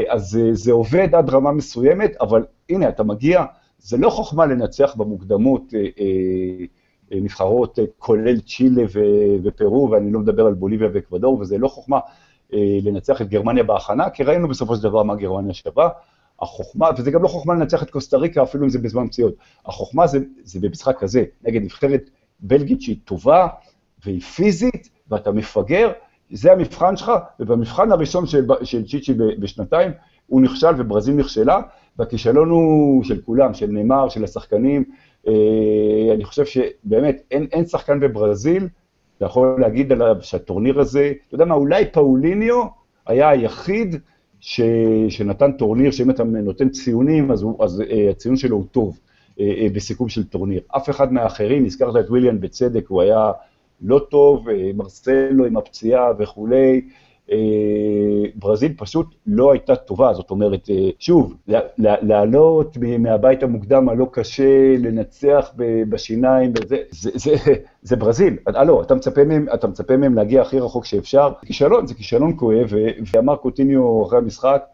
אז 0.09 0.39
זה 0.51 0.71
עובד 0.71 1.15
עד 1.15 1.29
רמה 1.29 1.51
מסוימת, 1.51 2.15
אבל 2.21 2.45
הנה, 2.69 2.89
אתה 2.89 3.03
מגיע, 3.03 3.45
זה 3.79 3.97
לא 3.97 4.09
חוכמה 4.09 4.45
לנצח 4.45 4.95
במוקדמות 4.95 5.73
אה, 5.73 5.79
אה, 5.79 5.85
אה 7.11 7.19
נבחרות, 7.21 7.79
אה, 7.79 7.83
כולל 7.97 8.39
צ'ילה 8.39 8.83
ופרו, 9.43 9.89
ואני 9.91 10.11
לא 10.11 10.19
מדבר 10.19 10.45
על 10.45 10.53
בוליביה 10.53 10.89
ואקוודור, 10.93 11.39
וזה 11.39 11.57
לא 11.57 11.67
חוכמה 11.67 11.99
אה, 12.53 12.77
לנצח 12.83 13.21
את 13.21 13.29
גרמניה 13.29 13.63
בהכנה, 13.63 14.09
כי 14.09 14.23
ראינו 14.23 14.47
בסופו 14.47 14.75
של 14.75 14.83
דבר 14.83 15.03
מה 15.03 15.15
גרמניה 15.15 15.53
שווה. 15.53 15.89
החוכמה, 16.41 16.89
וזה 16.97 17.11
גם 17.11 17.23
לא 17.23 17.27
חוכמה 17.27 17.53
לנצח 17.53 17.83
את 17.83 17.89
קוסטה 17.89 18.17
ריקה, 18.17 18.43
אפילו 18.43 18.63
אם 18.63 18.69
זה 18.69 18.79
בזמן 18.79 19.07
פציעות. 19.07 19.35
החוכמה 19.65 20.07
זה, 20.07 20.19
זה 20.43 20.59
במשחק 20.59 20.99
כזה, 20.99 21.23
נגד 21.43 21.61
נבחרת 21.61 22.09
בלגית 22.39 22.81
שהיא 22.81 22.97
טובה 23.05 23.47
והיא 24.05 24.21
פיזית, 24.21 24.89
ואתה 25.09 25.31
מפגר, 25.31 25.91
זה 26.31 26.51
המבחן 26.51 26.97
שלך, 26.97 27.11
ובמבחן 27.39 27.91
הראשון 27.91 28.25
של, 28.25 28.45
של 28.63 28.87
צ'יצ'י 28.87 29.13
בשנתיים, 29.13 29.91
הוא 30.27 30.41
נכשל 30.41 30.71
וברזיל 30.77 31.15
נכשלה, 31.15 31.61
והכישלון 31.99 32.49
הוא 32.49 33.03
של 33.03 33.21
כולם, 33.21 33.53
של 33.53 33.67
נאמר, 33.67 34.09
של 34.09 34.23
השחקנים. 34.23 34.83
אה, 35.27 35.33
אני 36.13 36.23
חושב 36.23 36.45
שבאמת 36.45 37.21
אין, 37.31 37.47
אין 37.51 37.65
שחקן 37.65 37.99
בברזיל, 37.99 38.67
אתה 39.17 39.25
יכול 39.25 39.61
להגיד 39.61 39.91
עליו 39.91 40.15
שהטורניר 40.21 40.79
הזה, 40.79 41.13
אתה 41.27 41.35
יודע 41.35 41.45
מה, 41.45 41.55
אולי 41.55 41.85
פאוליניו 41.85 42.63
היה 43.05 43.29
היחיד 43.29 43.95
ש, 44.39 44.61
שנתן 45.09 45.51
טורניר, 45.51 45.91
שאם 45.91 46.09
אתה 46.09 46.23
נותן 46.23 46.69
ציונים, 46.69 47.31
אז, 47.31 47.41
הוא, 47.41 47.63
אז 47.63 47.79
uh, 47.79 48.11
הציון 48.11 48.37
שלו 48.37 48.57
הוא 48.57 48.65
טוב 48.71 48.99
uh, 48.99 49.37
uh, 49.37 49.41
בסיכום 49.73 50.09
של 50.09 50.23
טורניר. 50.23 50.61
אף 50.77 50.89
אחד 50.89 51.13
מהאחרים, 51.13 51.65
הזכרת 51.65 51.95
את 51.95 52.09
וויליאן 52.09 52.39
בצדק, 52.39 52.87
הוא 52.87 53.01
היה 53.01 53.31
לא 53.81 53.99
טוב, 54.09 54.49
uh, 54.49 54.51
מרסלו 54.75 55.45
עם 55.45 55.57
הפציעה 55.57 56.11
וכולי, 56.19 56.81
ברזיל 58.35 58.73
פשוט 58.77 59.15
לא 59.27 59.51
הייתה 59.51 59.75
טובה, 59.75 60.13
זאת 60.13 60.31
אומרת, 60.31 60.69
שוב, 60.99 61.35
לעלות 61.77 62.77
מהבית 62.99 63.43
המוקדם 63.43 63.89
הלא 63.89 64.07
קשה, 64.11 64.77
לנצח 64.77 65.53
בשיניים, 65.89 66.53
זה, 66.67 66.77
זה, 66.89 67.09
זה, 67.13 67.35
זה 67.81 67.95
ברזיל. 67.95 68.37
הלו, 68.47 68.81
אתה 68.81 68.95
מצפה 68.95 69.23
מהם, 69.23 69.45
אתה 69.53 69.67
מצפה 69.67 69.97
מהם 69.97 70.15
להגיע 70.15 70.41
הכי 70.41 70.59
רחוק 70.59 70.85
שאפשר, 70.85 71.31
כישלון, 71.45 71.87
זה 71.87 71.93
כישלון 71.93 72.33
כואב, 72.37 72.73
ואמר 73.13 73.35
קוטיניו 73.35 74.05
אחרי 74.05 74.17
המשחק, 74.17 74.65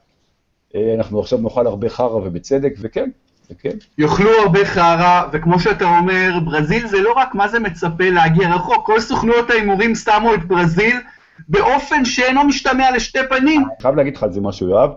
אנחנו 0.75 1.19
עכשיו 1.19 1.39
נאכל 1.39 1.67
הרבה 1.67 1.89
חרא 1.89 2.15
ובצדק, 2.15 2.73
וכן, 2.79 3.09
כן. 3.59 3.77
יאכלו 3.97 4.29
הרבה 4.43 4.65
חרא, 4.65 5.23
וכמו 5.31 5.59
שאתה 5.59 5.97
אומר, 5.97 6.39
ברזיל 6.45 6.87
זה 6.87 7.01
לא 7.01 7.13
רק 7.17 7.35
מה 7.35 7.47
זה 7.47 7.59
מצפה 7.59 8.09
להגיע 8.09 8.55
רחוק, 8.55 8.85
כל 8.85 8.99
סוכנויות 8.99 9.49
ההימורים 9.49 9.95
שמו 9.95 10.33
את 10.33 10.45
ברזיל 10.47 10.97
באופן 11.47 12.05
שאינו 12.05 12.43
משתמע 12.43 12.91
לשתי 12.95 13.19
פנים. 13.29 13.61
אני 13.61 13.81
חייב 13.81 13.95
להגיד 13.95 14.17
לך 14.17 14.23
על 14.23 14.31
זה 14.31 14.41
משהו, 14.41 14.69
יואב. 14.69 14.89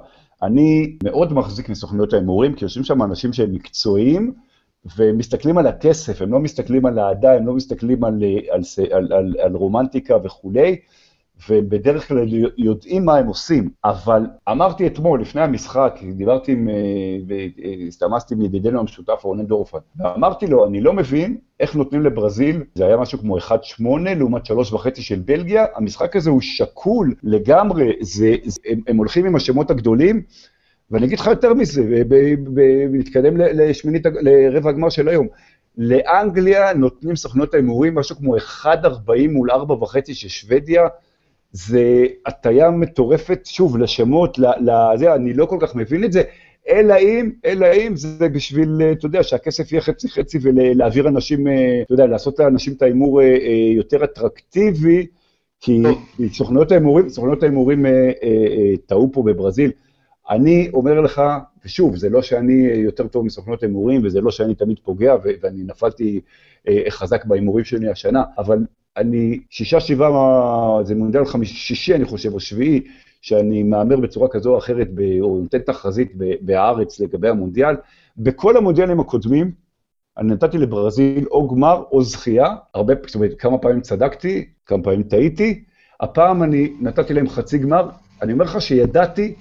אני 0.43 0.97
מאוד 1.05 1.33
מחזיק 1.33 1.69
מסוכנויות 1.69 2.13
ההימורים, 2.13 2.55
כי 2.55 2.65
יושבים 2.65 2.85
שם 2.85 3.03
אנשים 3.03 3.33
שהם 3.33 3.53
מקצועיים, 3.53 4.33
ומסתכלים 4.97 5.59
על 5.59 5.67
הכסף, 5.67 6.23
הם 6.23 6.33
לא 6.33 6.39
מסתכלים 6.39 6.87
על 6.87 6.99
האהדה, 6.99 7.33
הם 7.33 7.47
לא 7.47 7.53
מסתכלים 7.53 8.05
על, 8.05 8.23
על, 8.51 8.61
על, 8.93 9.13
על, 9.13 9.35
על 9.41 9.53
רומנטיקה 9.55 10.17
וכולי. 10.25 10.77
ובדרך 11.49 12.09
כלל 12.09 12.29
יודעים 12.57 13.05
מה 13.05 13.17
הם 13.17 13.27
עושים, 13.27 13.71
אבל 13.85 14.27
אמרתי 14.51 14.87
אתמול, 14.87 15.21
לפני 15.21 15.41
המשחק, 15.41 16.01
דיברתי 16.17 16.53
עם, 16.53 16.69
והסתמסתי 17.29 18.35
עם 18.35 18.43
ידידנו 18.43 18.81
המשותף 18.81 19.21
רונן 19.23 19.47
דורפן, 19.47 19.79
ואמרתי 19.97 20.47
לו, 20.47 20.67
אני 20.67 20.81
לא 20.81 20.93
מבין 20.93 21.37
איך 21.61 21.77
נותנים 21.77 22.03
לברזיל, 22.03 22.63
זה 22.75 22.87
היה 22.87 22.97
משהו 22.97 23.19
כמו 23.19 23.39
1-8 23.39 23.53
לעומת 24.17 24.47
3.5 24.47 24.55
של 25.01 25.21
בלגיה, 25.25 25.65
המשחק 25.75 26.17
הזה 26.17 26.31
הוא 26.31 26.41
שקול 26.41 27.15
לגמרי, 27.23 27.93
זה, 28.01 28.35
זה, 28.45 28.61
הם, 28.69 28.81
הם 28.87 28.97
הולכים 28.97 29.27
עם 29.27 29.37
השמות 29.37 29.71
הגדולים, 29.71 30.23
ואני 30.91 31.07
אגיד 31.07 31.19
לך 31.19 31.27
יותר 31.27 31.55
מזה, 31.55 32.03
ונתקדם 32.91 33.37
לשמינית, 33.37 34.07
לרבע 34.21 34.71
הגמר 34.71 34.89
של 34.89 35.09
היום. 35.09 35.29
לאנגליה 35.79 36.75
נותנים 36.75 37.17
סוכנות 37.17 37.55
ההימורים 37.55 37.95
משהו 37.95 38.17
כמו 38.17 38.37
1.40 38.37 38.69
מול 39.31 39.51
4.5 39.51 40.15
של 40.15 40.29
שוודיה, 40.29 40.83
זה 41.55 42.07
הטיה 42.27 42.71
מטורפת, 42.71 43.41
שוב, 43.45 43.79
לשמות, 43.79 44.39
לזה, 44.39 45.15
אני 45.15 45.33
לא 45.33 45.47
כל 45.47 45.59
כך 45.61 45.75
מבין 45.75 46.05
את 46.05 46.13
זה, 46.13 46.23
אלא 46.69 46.95
אם, 46.95 47.31
אלא 47.45 47.67
אם 47.67 47.97
זה 47.97 48.29
בשביל, 48.29 48.83
אתה 48.93 49.07
יודע, 49.07 49.23
שהכסף 49.23 49.73
יהיה 49.73 49.83
חצי 49.83 50.09
חצי 50.09 50.39
ולהעביר 50.43 51.09
אנשים, 51.09 51.49
אה, 51.49 51.83
אתה 51.83 51.95
יודע, 51.95 52.07
לעשות 52.07 52.39
לאנשים 52.39 52.73
את 52.73 52.83
ההימור 52.83 53.21
אה, 53.21 53.27
אה, 53.27 53.73
יותר 53.77 54.05
אטרקטיבי, 54.05 55.07
כי 55.61 55.83
סוכנויות 56.33 56.73
ההימורים, 56.73 57.09
סוכנויות 57.09 57.43
ההימורים 57.43 57.87
טעו 58.87 59.11
פה 59.13 59.23
בברזיל. 59.23 59.71
אני 60.31 60.71
אומר 60.75 61.01
לך, 61.01 61.23
ושוב, 61.65 61.97
זה 61.97 62.09
לא 62.09 62.23
שאני 62.23 62.69
יותר 62.75 63.07
טוב 63.07 63.25
מסוכנות 63.25 63.63
הימורים, 63.63 64.01
וזה 64.05 64.21
לא 64.21 64.31
שאני 64.31 64.55
תמיד 64.55 64.77
פוגע, 64.85 65.15
ואני 65.43 65.63
נפלתי 65.65 66.21
חזק 66.89 67.25
בהימורים 67.25 67.65
שלי 67.65 67.89
השנה, 67.89 68.23
אבל 68.39 68.59
אני 68.97 69.41
שישה, 69.51 69.81
שבעה, 69.81 70.85
זה 70.85 70.95
מונדיאל 70.95 71.23
שישי, 71.45 71.95
אני 71.95 72.05
חושב, 72.05 72.35
או 72.35 72.41
שביעי, 72.41 72.81
שאני 73.23 73.63
מהמר 73.63 73.97
בצורה 73.97 74.29
כזו 74.29 74.53
או 74.53 74.59
אחרת, 74.59 74.89
או 75.21 75.41
נותן 75.43 75.59
תחזית 75.59 76.13
בהארץ 76.41 77.01
לגבי 77.01 77.29
המונדיאל. 77.29 77.77
בכל 78.17 78.57
המונדיאלים 78.57 79.01
הקודמים, 79.01 79.51
אני 80.19 80.33
נתתי 80.33 80.59
לברזיל 80.59 81.25
או 81.31 81.49
גמר 81.49 81.83
או 81.93 82.03
זכייה, 82.03 82.55
הרבה, 82.75 82.95
זאת 83.07 83.15
אומרת, 83.15 83.35
כמה 83.39 83.59
פעמים 83.59 83.81
צדקתי, 83.81 84.49
כמה 84.67 84.83
פעמים 84.83 85.03
טעיתי. 85.03 85.65
הפעם 86.01 86.43
אני 86.43 86.73
נתתי 86.81 87.15
להם 87.15 87.29
חצי 87.29 87.59
גמר, 87.59 87.89
אני 88.23 88.33
אומר 88.33 88.45
לך 88.45 88.61
שידעתי 88.63 89.35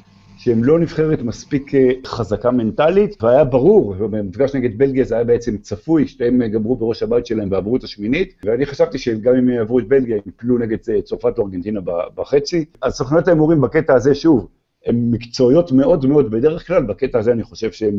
שהם 0.43 0.63
לא 0.63 0.79
נבחרת 0.79 1.21
מספיק 1.21 1.75
אה, 1.75 1.89
חזקה 2.05 2.51
מנטלית, 2.51 3.23
והיה 3.23 3.43
ברור, 3.43 3.93
במפגש 3.93 4.55
נגד 4.55 4.77
בלגיה 4.77 5.03
זה 5.03 5.15
היה 5.15 5.23
בעצם 5.23 5.57
צפוי, 5.57 6.07
שתיהם 6.07 6.41
אה, 6.41 6.47
גמרו 6.47 6.75
בראש 6.75 7.03
הבית 7.03 7.25
שלהם 7.25 7.51
ועברו 7.51 7.77
את 7.77 7.83
השמינית, 7.83 8.33
ואני 8.45 8.65
חשבתי 8.65 8.97
שגם 8.97 9.35
אם 9.35 9.49
יעברו 9.49 9.79
את 9.79 9.87
בלגיה, 9.87 10.15
הם 10.15 10.21
יפלו 10.25 10.57
נגד 10.57 10.77
אה, 10.89 11.01
צרפת 11.01 11.37
או 11.37 11.45
ארגנטינה 11.45 11.79
בחצי. 12.15 12.65
אז 12.81 12.93
סוכנויות 12.93 13.27
ההימורים 13.27 13.61
בקטע 13.61 13.93
הזה, 13.93 14.15
שוב, 14.15 14.47
הן 14.85 15.11
מקצועיות 15.11 15.71
מאוד 15.71 16.05
מאוד 16.05 16.31
בדרך 16.31 16.67
כלל, 16.67 16.83
בקטע 16.83 17.19
הזה 17.19 17.31
אני 17.31 17.43
חושב 17.43 17.71
שהם 17.71 17.97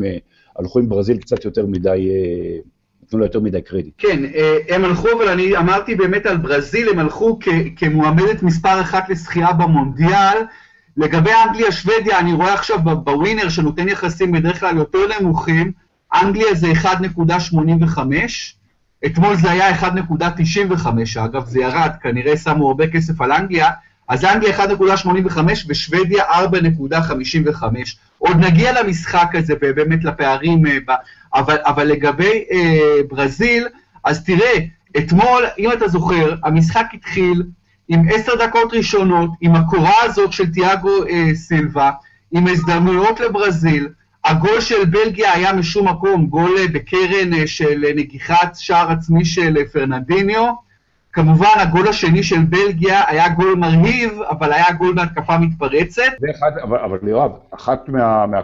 הלכו 0.58 0.78
עם 0.78 0.88
ברזיל 0.88 1.16
קצת 1.16 1.44
יותר 1.44 1.66
מדי... 1.66 2.10
נתנו 3.02 3.18
לו 3.18 3.24
יותר 3.24 3.40
מדי 3.40 3.62
קרדיט. 3.62 3.94
כן, 3.98 4.22
הם 4.68 4.84
הלכו, 4.84 5.08
אבל 5.16 5.28
אני 5.28 5.56
אמרתי 5.56 5.94
באמת 5.94 6.26
על 6.26 6.36
ברזיל, 6.36 6.88
הם 6.88 6.98
הלכו 6.98 7.38
כמועמדת 7.76 8.42
מספר 8.42 8.80
אחת 8.80 9.08
לשחייה 9.08 9.52
במונדיאל, 9.52 10.38
לגבי 10.96 11.30
אנגליה, 11.48 11.72
שוודיה, 11.72 12.18
אני 12.18 12.32
רואה 12.32 12.54
עכשיו 12.54 12.78
בווינר 12.82 13.48
שנותן 13.48 13.88
יחסים 13.88 14.32
בדרך 14.32 14.60
כלל 14.60 14.76
יותר 14.76 14.98
נמוכים, 15.20 15.72
אנגליה 16.22 16.54
זה 16.54 16.72
1.85, 16.72 17.98
אתמול 19.06 19.36
זה 19.36 19.50
היה 19.50 19.80
1.95, 19.80 20.88
אגב 21.24 21.46
זה 21.46 21.60
ירד, 21.60 21.90
כנראה 22.02 22.36
שמו 22.36 22.68
הרבה 22.68 22.86
כסף 22.86 23.20
על 23.20 23.32
אנגליה, 23.32 23.70
אז 24.08 24.24
אנגליה 24.24 24.58
1.85 24.58 25.38
ושוודיה 25.68 26.24
4.55. 26.24 27.64
עוד 28.18 28.36
נגיע 28.36 28.82
למשחק 28.82 29.28
הזה 29.34 29.54
ובאמת 29.62 30.04
לפערים, 30.04 30.66
אה, 30.66 30.78
אבל, 31.34 31.56
אבל 31.64 31.84
לגבי 31.84 32.44
אה, 32.52 33.00
ברזיל, 33.08 33.68
אז 34.04 34.24
תראה, 34.24 34.58
אתמול, 34.98 35.44
אם 35.58 35.72
אתה 35.72 35.88
זוכר, 35.88 36.34
המשחק 36.44 36.86
התחיל, 36.94 37.42
עם 37.88 38.02
עשר 38.14 38.32
דקות 38.46 38.74
ראשונות, 38.74 39.30
עם 39.40 39.54
הקורה 39.54 40.02
הזאת 40.02 40.32
של 40.32 40.52
תיאגו 40.52 41.04
אה, 41.08 41.34
סילבה, 41.34 41.90
עם 42.32 42.46
הזדמנויות 42.46 43.20
לברזיל, 43.20 43.88
הגול 44.24 44.60
של 44.60 44.84
בלגיה 44.84 45.32
היה 45.32 45.52
משום 45.52 45.88
מקום 45.88 46.26
גול 46.26 46.50
אה, 46.58 46.64
בקרן 46.72 47.32
אה, 47.34 47.46
של 47.46 47.84
אה, 47.84 47.92
נגיחת 47.96 48.54
שער 48.54 48.90
עצמי 48.90 49.24
של 49.24 49.64
פרננדיניו. 49.72 50.52
כמובן, 51.12 51.46
הגול 51.56 51.88
השני 51.88 52.22
של 52.22 52.42
בלגיה 52.42 53.02
היה 53.06 53.28
גול 53.28 53.54
מרהיב, 53.54 54.12
אבל 54.30 54.52
היה 54.52 54.72
גול 54.78 54.94
בהתקפה 54.94 55.38
מתפרצת. 55.38 56.02
זה 56.20 56.26
אחד, 56.30 56.50
אבל, 56.62 56.78
אבל 56.78 56.98
יואב, 57.08 57.30
אחת 57.50 57.88
מה, 57.88 58.26
מה, 58.26 58.40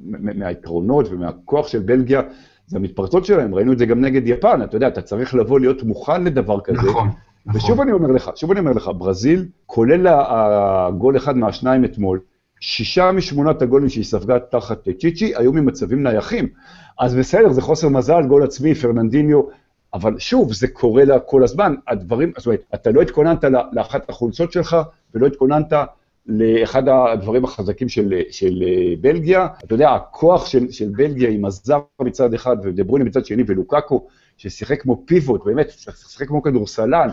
מה, 0.00 0.32
מהעקרונות 0.34 1.08
ומהכוח 1.10 1.68
של 1.68 1.78
בלגיה 1.78 2.20
זה 2.66 2.76
המתפרצות 2.76 3.24
שלהם, 3.24 3.54
ראינו 3.54 3.72
את 3.72 3.78
זה 3.78 3.86
גם 3.86 4.00
נגד 4.00 4.22
יפן, 4.26 4.62
אתה 4.62 4.76
יודע, 4.76 4.88
אתה 4.88 5.02
צריך 5.02 5.34
לבוא 5.34 5.60
להיות 5.60 5.82
מוכן 5.82 6.24
לדבר 6.24 6.60
כזה. 6.60 6.78
נכון. 6.78 7.10
נכון. 7.48 7.60
ושוב 7.60 7.80
אני 7.80 7.92
אומר 7.92 8.10
לך, 8.10 8.30
שוב 8.34 8.50
אני 8.50 8.60
אומר 8.60 8.72
לך, 8.72 8.90
ברזיל, 8.98 9.46
כולל 9.66 10.06
הגול 10.08 11.16
אחד 11.16 11.36
מהשניים 11.36 11.84
אתמול, 11.84 12.20
שישה 12.60 13.12
משמונת 13.12 13.62
הגולים 13.62 13.88
שהיא 13.88 14.04
ספגה 14.04 14.38
תחת 14.38 14.88
צ'יצ'י 15.00 15.32
היו 15.36 15.52
ממצבים 15.52 16.02
נייחים. 16.02 16.48
אז 16.98 17.14
בסדר, 17.14 17.52
זה 17.52 17.62
חוסר 17.62 17.88
מזל, 17.88 18.22
גול 18.28 18.42
עצמי, 18.42 18.74
פרננדיניו, 18.74 19.42
אבל 19.94 20.18
שוב, 20.18 20.52
זה 20.52 20.68
קורה 20.68 21.04
לה 21.04 21.20
כל 21.20 21.44
הזמן. 21.44 21.74
הדברים, 21.88 22.32
זאת 22.36 22.46
אומרת, 22.46 22.62
אתה 22.74 22.90
לא 22.90 23.02
התכוננת 23.02 23.44
לאחת 23.72 24.10
החולצות 24.10 24.52
שלך, 24.52 24.76
ולא 25.14 25.26
התכוננת 25.26 25.72
לאחד 26.26 26.82
הדברים 26.88 27.44
החזקים 27.44 27.88
של, 27.88 28.14
של 28.30 28.62
בלגיה. 29.00 29.46
אתה 29.64 29.74
יודע, 29.74 29.90
הכוח 29.90 30.46
של, 30.46 30.70
של 30.70 30.88
בלגיה 30.96 31.30
עם 31.30 31.44
הזר 31.44 31.80
מצד 32.00 32.34
אחד 32.34 32.56
ודברוני 32.62 33.04
מצד 33.04 33.26
שני 33.26 33.42
ולוקקו, 33.46 34.06
ששיחק 34.38 34.82
כמו 34.82 35.02
פיבוט, 35.06 35.44
באמת, 35.44 35.70
ששיחק 35.70 36.26
כמו 36.28 36.42
כדורסלן, 36.42 37.08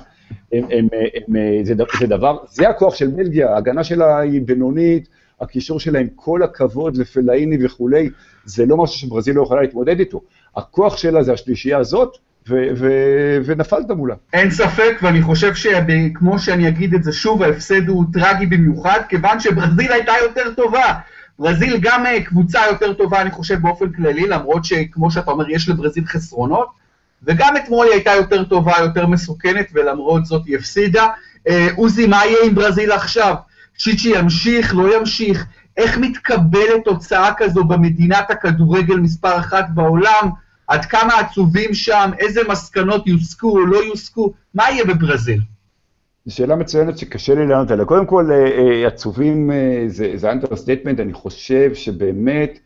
הם, 0.52 0.64
הם, 0.72 0.88
הם, 1.16 1.36
זה, 1.66 1.74
זה 2.00 2.08
דבר, 2.08 2.38
זה 2.50 2.70
הכוח 2.70 2.96
של 2.96 3.08
בלגיה, 3.08 3.54
ההגנה 3.54 3.84
שלה 3.84 4.20
היא 4.20 4.42
בינונית, 4.42 5.08
הקישור 5.42 5.80
שלה 5.80 6.00
עם 6.00 6.08
כל 6.16 6.44
הכבוד 6.44 6.98
לפלאיני 6.98 7.66
וכולי, 7.66 8.10
זה 8.46 8.66
לא 8.66 8.78
משהו 8.78 9.00
שברזיל 9.00 9.36
לא 9.36 9.44
יכולה 9.44 9.62
להתמודד 9.62 10.00
איתו. 10.00 10.22
הכוח 10.56 10.98
שלה 10.98 11.24
זה 11.24 11.34
השלישייה 11.34 11.78
הזאת, 11.78 12.18
ו- 12.50 12.68
ו- 12.76 13.38
ונפלת 13.46 13.92
מולה. 13.92 14.16
אין 14.34 14.52
ספק, 14.52 15.00
ואני 15.02 15.22
חושב 15.22 15.56
שכמו 15.56 16.40
שאני 16.40 16.68
אגיד 16.68 16.94
את 16.94 17.04
זה 17.04 17.12
שוב, 17.12 17.44
ההפסד 17.44 17.88
הוא 17.88 18.06
טרגי 18.14 18.46
במיוחד, 18.46 19.00
כיוון 19.10 19.40
שברזיל 19.40 19.92
הייתה 19.92 20.14
יותר 20.24 20.54
טובה. 20.56 20.94
ברזיל 21.40 21.78
גם 21.82 22.06
אה, 22.06 22.24
קבוצה 22.24 22.60
יותר 22.72 22.94
טובה, 22.94 23.22
אני 23.22 23.32
חושב, 23.32 23.62
באופן 23.62 23.92
כללי, 23.92 24.28
למרות 24.28 24.66
שכמו 24.66 25.12
שאתה 25.12 25.32
אומר, 25.32 25.50
יש 25.50 25.70
לברזיל 25.70 26.06
חסרונות. 26.06 26.85
וגם 27.24 27.58
אתמול 27.58 27.86
היא 27.86 27.94
הייתה 27.94 28.12
יותר 28.12 28.44
טובה, 28.44 28.74
יותר 28.80 29.08
מסוכנת, 29.08 29.66
ולמרות 29.74 30.26
זאת 30.26 30.46
היא 30.46 30.58
הפסידה. 30.58 31.08
אה, 31.48 31.68
עוזי, 31.76 32.08
מה 32.08 32.26
יהיה 32.26 32.38
עם 32.46 32.56
ברזיל 32.56 32.92
עכשיו? 32.92 33.36
צ'יצ'י 33.78 34.10
ימשיך, 34.20 34.76
לא 34.76 34.98
ימשיך? 34.98 35.46
איך 35.78 35.98
מתקבלת 35.98 36.84
תוצאה 36.86 37.34
כזו 37.38 37.64
במדינת 37.64 38.32
הכדורגל 38.32 38.96
מספר 38.96 39.38
אחת 39.38 39.66
בעולם? 39.74 40.30
עד 40.68 40.86
כמה 40.86 41.20
עצובים 41.20 41.74
שם? 41.74 42.12
איזה 42.20 42.42
מסקנות 42.50 43.08
יוסקו 43.08 43.50
או 43.50 43.66
לא 43.66 43.78
יוסקו? 43.84 44.34
מה 44.54 44.64
יהיה 44.72 44.86
בברזיל? 44.86 45.42
זו 46.26 46.36
שאלה 46.36 46.56
מצוינת 46.56 46.98
שקשה 46.98 47.36
לי 47.36 47.48
לענות 47.48 47.72
עליה. 47.72 47.86
קודם 47.86 48.06
כל, 48.06 48.32
אה, 48.32 48.38
אה, 48.58 48.88
עצובים 48.88 49.52
זה 49.88 50.32
understatement, 50.32 51.00
אני 51.00 51.14
חושב 51.14 51.74
שבאמת 51.74 52.60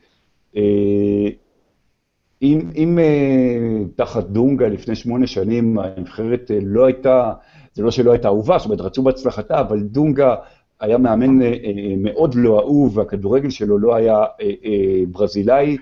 אם, 2.42 2.60
אם 2.76 3.00
אה, 3.00 3.86
תחת 3.96 4.24
דונגה 4.24 4.68
לפני 4.68 4.96
שמונה 4.96 5.28
שנים 5.28 5.78
הנבחרת 5.80 6.52
אה, 6.52 6.60
לא 6.64 6.86
הייתה, 6.86 7.34
זה 7.74 7.84
לא 7.84 7.92
שלא 7.92 8.12
הייתה 8.12 8.28
אהובה, 8.28 8.58
זאת 8.58 8.66
אומרת 8.66 8.82
רצו 8.82 9.04
בהצלחתה, 9.04 9.60
אבל 9.60 9.80
דונגה 9.80 10.36
היה 10.80 10.98
מאמן 10.98 11.40
מאוד 11.98 12.36
לא 12.36 12.60
אהוב, 12.60 12.98
והכדורגל 12.98 13.50
שלו 13.50 13.78
לא 13.80 13.96
היה 13.96 14.24
ברזילאי, 15.08 15.78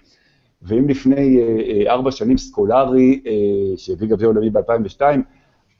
ואם 0.61 0.89
לפני 0.89 1.39
ארבע 1.87 2.11
שנים 2.11 2.37
סקולרי, 2.37 3.21
שהביא 3.77 4.07
גביע 4.07 4.27
עולמי 4.27 4.49
ב-2002, 4.49 5.01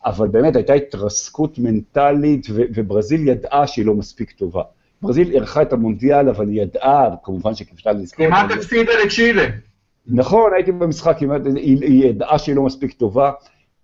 אבל 0.06 0.28
באמת 0.28 0.56
הייתה 0.56 0.74
התרסקות 0.74 1.60
מנטלית, 1.60 2.48
וברזיל 2.50 3.28
ידעה 3.28 3.68
שהיא 3.68 3.86
לא 3.86 3.94
מספיק 3.94 4.32
טובה. 4.32 4.62
ברזיל 5.02 5.32
אירחה 5.32 5.62
את 5.62 5.74
המונדיאל, 5.74 6.30
אבל 6.30 6.50
היא 6.50 6.62
ידעה, 6.62 7.10
כמובן 7.24 7.56
שכיפתה 7.56 7.92
לזכור. 7.92 8.26
כמעט 8.26 8.52
הפסידה 8.52 8.92
לצ'ילה. 9.06 9.46
נכון, 10.08 10.54
הייתי 10.54 10.72
במשחק, 10.72 11.18
היא, 11.56 12.06
ידעה 12.06 12.40
שהיא 12.40 12.56
לא 12.56 12.64
מספיק 12.64 12.94
טובה. 12.94 13.32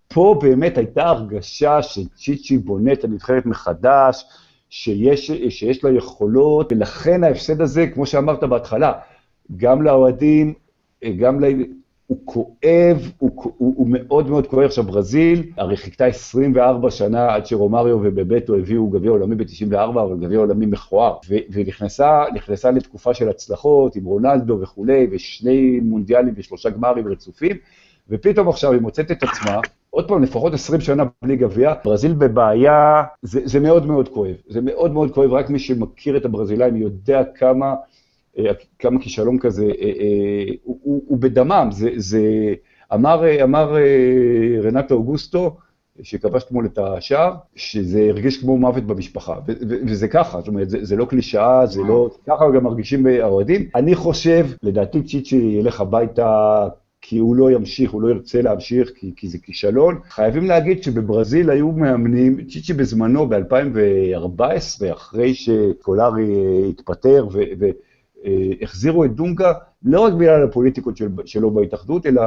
פה 0.07 0.39
באמת 0.41 0.77
הייתה 0.77 1.03
הרגשה 1.03 1.81
שצ'יצ'י 1.81 2.57
בונה 2.57 2.93
את 2.93 3.03
הנבחרת 3.03 3.45
מחדש, 3.45 4.25
שיש, 4.69 5.31
שיש 5.49 5.83
לה 5.83 5.91
יכולות, 5.91 6.71
ולכן 6.71 7.23
ההפסד 7.23 7.61
הזה, 7.61 7.87
כמו 7.87 8.05
שאמרת 8.05 8.43
בהתחלה, 8.43 8.93
גם 9.57 9.81
לאוהדים, 9.81 10.53
גם. 11.17 11.39
הוא 12.07 12.17
כואב, 12.25 13.11
הוא, 13.17 13.31
הוא, 13.43 13.73
הוא 13.77 13.87
מאוד 13.89 14.29
מאוד 14.29 14.47
כואב. 14.47 14.65
עכשיו, 14.65 14.83
ברזיל, 14.83 15.43
הרי 15.57 15.77
חיכתה 15.77 16.05
24 16.05 16.91
שנה 16.91 17.33
עד 17.33 17.45
שרומריו 17.45 17.99
ובבטו 18.03 18.55
הביאו 18.55 18.87
גביע 18.87 19.11
עולמי 19.11 19.35
ב-94, 19.35 19.75
אבל 19.75 20.17
גביע 20.17 20.39
עולמי 20.39 20.65
מכוער, 20.65 21.17
ונכנסה 21.51 22.71
לתקופה 22.75 23.13
של 23.13 23.29
הצלחות 23.29 23.95
עם 23.95 24.05
רונלדו 24.05 24.59
וכולי, 24.61 25.07
ושני 25.11 25.79
מונדיאלים 25.79 26.33
ושלושה 26.37 26.69
גמרים 26.69 27.07
רצופים, 27.07 27.57
ופתאום 28.09 28.49
עכשיו 28.49 28.71
היא 28.71 28.81
מוצאת 28.81 29.11
את 29.11 29.23
עצמה, 29.23 29.59
עוד 29.89 30.07
פעם, 30.07 30.23
לפחות 30.23 30.53
20 30.53 30.81
שנה 30.81 31.03
בלי 31.21 31.35
גביע, 31.35 31.73
ברזיל 31.85 32.13
בבעיה, 32.13 33.03
זה, 33.21 33.41
זה 33.43 33.59
מאוד 33.59 33.85
מאוד 33.85 34.09
כואב. 34.09 34.35
זה 34.49 34.61
מאוד 34.61 34.91
מאוד 34.91 35.11
כואב, 35.11 35.33
רק 35.33 35.49
מי 35.49 35.59
שמכיר 35.59 36.17
את 36.17 36.25
הברזילאים 36.25 36.75
יודע 36.75 37.23
כמה... 37.35 37.75
אה, 38.37 38.51
כמה 38.79 39.01
כישלון 39.01 39.39
כזה, 39.39 39.65
אה, 39.65 39.71
אה, 39.81 40.53
הוא, 40.63 40.79
הוא, 40.83 41.03
הוא 41.07 41.17
בדמם, 41.17 41.67
זה, 41.71 41.89
זה 41.95 42.21
אמר, 42.93 43.43
אמר 43.43 43.75
רנטו 44.63 44.95
אוגוסטו, 44.95 45.57
שכבש 46.01 46.43
אתמול 46.43 46.65
את 46.65 46.77
השער, 46.77 47.33
שזה 47.55 48.01
הרגיש 48.09 48.41
כמו 48.41 48.57
מוות 48.57 48.83
במשפחה, 48.83 49.35
וזה 49.87 50.07
ככה, 50.07 50.39
זאת 50.39 50.47
אומרת, 50.47 50.69
זה, 50.69 50.77
זה 50.81 50.95
לא 50.95 51.05
קלישאה, 51.05 51.65
זה 51.65 51.81
לא, 51.81 52.09
ככה 52.27 52.45
גם 52.55 52.63
מרגישים 52.63 53.05
האוהדים. 53.05 53.67
אני 53.75 53.95
חושב, 53.95 54.47
לדעתי 54.63 55.03
צ'יצ'י 55.03 55.35
ילך 55.35 55.81
הביתה 55.81 56.67
כי 57.01 57.17
הוא 57.17 57.35
לא 57.35 57.51
ימשיך, 57.51 57.91
הוא 57.91 58.01
לא 58.01 58.07
ירצה 58.07 58.41
להמשיך, 58.41 58.91
כי, 58.95 59.13
כי 59.15 59.27
זה 59.27 59.37
כישלון. 59.37 59.99
חייבים 60.09 60.45
להגיד 60.45 60.83
שבברזיל 60.83 61.49
היו 61.49 61.71
מאמנים, 61.71 62.37
צ'יצ'י 62.47 62.73
בזמנו, 62.73 63.29
ב-2014, 63.29 64.93
אחרי 64.93 65.33
שקולארי 65.33 66.25
התפטר, 66.69 67.27
ו- 67.31 67.39
ו- 67.59 67.65
אה, 67.65 67.71
החזירו 68.61 69.05
את 69.05 69.15
דונגה 69.15 69.53
לא 69.83 69.99
רק 69.99 70.13
בגלל 70.13 70.43
הפוליטיקות 70.43 70.97
של, 70.97 71.07
שלו 71.25 71.51
בהתאחדות, 71.51 72.05
אלא 72.05 72.21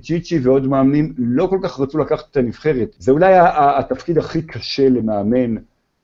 צ'יצ'י 0.00 0.38
ועוד 0.38 0.66
מאמנים 0.66 1.14
לא 1.18 1.46
כל 1.46 1.58
כך 1.62 1.80
רצו 1.80 1.98
לקחת 1.98 2.30
את 2.30 2.36
הנבחרת. 2.36 2.96
זה 2.98 3.12
אולי 3.12 3.34
התפקיד 3.78 4.18
הכי 4.18 4.42
קשה 4.42 4.88
למאמן 4.88 5.56